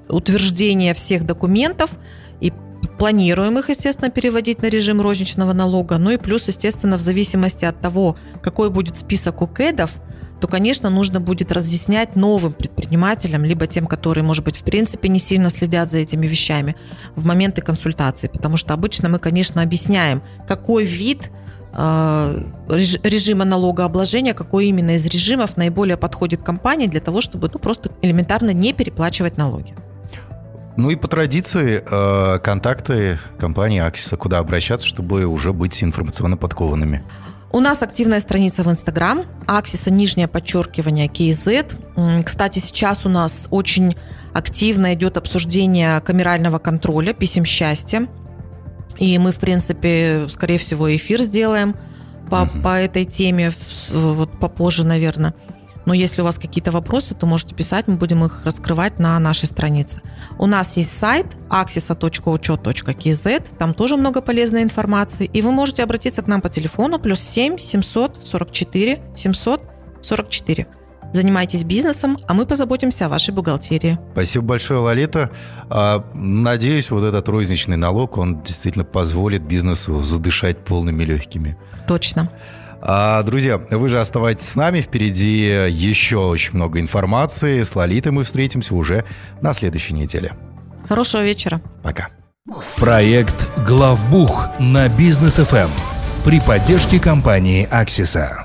утверждения 0.07 0.93
всех 0.93 1.25
документов, 1.25 1.91
и 2.39 2.53
планируем 2.97 3.57
их, 3.57 3.69
естественно, 3.69 4.09
переводить 4.09 4.61
на 4.61 4.67
режим 4.67 5.01
розничного 5.01 5.53
налога. 5.53 5.97
Ну 5.97 6.11
и 6.11 6.17
плюс, 6.17 6.47
естественно, 6.47 6.97
в 6.97 7.01
зависимости 7.01 7.65
от 7.65 7.79
того, 7.79 8.15
какой 8.41 8.69
будет 8.69 8.97
список 8.97 9.41
у 9.41 9.47
КЭДов, 9.47 9.91
то, 10.43 10.47
конечно, 10.49 10.89
нужно 10.89 11.21
будет 11.21 11.53
разъяснять 11.53 12.17
новым 12.17 12.51
предпринимателям, 12.51 13.45
либо 13.45 13.65
тем, 13.65 13.87
которые, 13.87 14.25
может 14.25 14.43
быть, 14.43 14.57
в 14.57 14.65
принципе 14.65 15.07
не 15.07 15.17
сильно 15.17 15.49
следят 15.49 15.89
за 15.89 15.99
этими 15.99 16.27
вещами 16.27 16.75
в 17.15 17.23
моменты 17.23 17.61
консультации. 17.61 18.27
Потому 18.27 18.57
что 18.57 18.73
обычно 18.73 19.07
мы, 19.07 19.19
конечно, 19.19 19.61
объясняем, 19.61 20.21
какой 20.45 20.83
вид– 20.83 21.31
Э, 21.75 22.43
режима 22.69 23.45
налогообложения, 23.45 24.35
какой 24.35 24.67
именно 24.67 24.91
из 24.91 25.05
режимов 25.05 25.57
наиболее 25.57 25.97
подходит 25.97 26.43
компании 26.43 26.85
для 26.85 26.99
того, 26.99 27.19
чтобы 27.19 27.49
ну, 27.51 27.57
просто 27.57 27.89
элементарно 28.03 28.51
не 28.51 28.73
переплачивать 28.73 29.37
налоги. 29.37 29.73
Ну 30.77 30.91
и 30.91 30.95
по 30.95 31.07
традиции 31.07 31.83
э, 31.83 32.39
контакты 32.39 33.19
компании 33.39 33.79
Аксиса, 33.79 34.17
куда 34.17 34.37
обращаться, 34.37 34.85
чтобы 34.85 35.25
уже 35.25 35.51
быть 35.51 35.81
информационно 35.81 36.37
подкованными. 36.37 37.03
У 37.55 37.59
нас 37.59 37.83
активная 37.83 38.19
страница 38.19 38.63
в 38.63 38.71
Инстаграм, 38.71 39.21
Аксиса, 39.45 39.93
нижнее 39.93 40.27
подчеркивание, 40.27 41.05
KZ. 41.05 42.23
Кстати, 42.23 42.57
сейчас 42.57 43.05
у 43.05 43.09
нас 43.09 43.47
очень 43.51 43.95
активно 44.33 44.95
идет 44.95 45.17
обсуждение 45.17 46.01
камерального 46.01 46.57
контроля, 46.57 47.13
писем 47.13 47.45
счастья. 47.45 48.07
И 48.97 49.19
мы, 49.19 49.31
в 49.31 49.37
принципе, 49.37 50.25
скорее 50.29 50.57
всего, 50.57 50.93
эфир 50.95 51.21
сделаем 51.21 51.75
по, 52.27 52.37
угу. 52.37 52.63
по 52.63 52.69
этой 52.69 53.05
теме 53.05 53.51
вот 53.91 54.39
попозже, 54.39 54.83
наверное. 54.83 55.35
Но 55.85 55.93
если 55.93 56.21
у 56.21 56.25
вас 56.25 56.37
какие-то 56.37 56.71
вопросы, 56.71 57.15
то 57.15 57.25
можете 57.25 57.55
писать, 57.55 57.87
мы 57.87 57.95
будем 57.95 58.23
их 58.23 58.41
раскрывать 58.45 58.99
на 58.99 59.19
нашей 59.19 59.47
странице. 59.47 60.01
У 60.37 60.45
нас 60.45 60.77
есть 60.77 60.97
сайт 60.97 61.27
axisa.учет.kz, 61.49 63.43
там 63.57 63.73
тоже 63.73 63.97
много 63.97 64.21
полезной 64.21 64.63
информации, 64.63 65.29
и 65.31 65.41
вы 65.41 65.51
можете 65.51 65.83
обратиться 65.83 66.21
к 66.21 66.27
нам 66.27 66.41
по 66.41 66.49
телефону 66.49 66.99
плюс 66.99 67.19
7 67.19 67.57
744 67.57 69.01
744. 69.15 70.67
Занимайтесь 71.13 71.63
бизнесом, 71.63 72.17
а 72.27 72.33
мы 72.33 72.47
позаботимся 72.47 73.05
о 73.05 73.09
вашей 73.09 73.35
бухгалтерии. 73.35 73.99
Спасибо 74.13 74.45
большое, 74.45 74.79
Лолита. 74.79 75.29
А, 75.69 76.03
надеюсь, 76.15 76.89
вот 76.89 77.03
этот 77.03 77.29
розничный 77.29 77.77
налог, 77.77 78.17
он 78.17 78.41
действительно 78.41 78.83
позволит 78.83 79.43
бизнесу 79.43 80.01
задышать 80.01 80.65
полными 80.65 81.03
легкими. 81.03 81.55
Точно. 81.87 82.31
А, 82.85 83.23
друзья, 83.23 83.57
вы 83.57 83.87
же 83.87 83.99
оставайтесь 84.01 84.49
с 84.49 84.55
нами. 84.55 84.81
Впереди 84.81 85.45
еще 85.69 86.17
очень 86.17 86.55
много 86.55 86.81
информации. 86.81 87.63
С 87.63 87.75
Лолитой 87.77 88.11
мы 88.11 88.23
встретимся 88.23 88.75
уже 88.75 89.05
на 89.41 89.53
следующей 89.53 89.93
неделе. 89.93 90.33
Хорошего 90.89 91.23
вечера. 91.23 91.61
Пока. 91.81 92.09
Проект 92.75 93.47
«Главбух» 93.65 94.49
на 94.59 94.89
бизнес 94.89 95.37
ФМ 95.37 95.69
при 96.25 96.41
поддержке 96.41 96.99
компании 96.99 97.65
«Аксиса». 97.71 98.37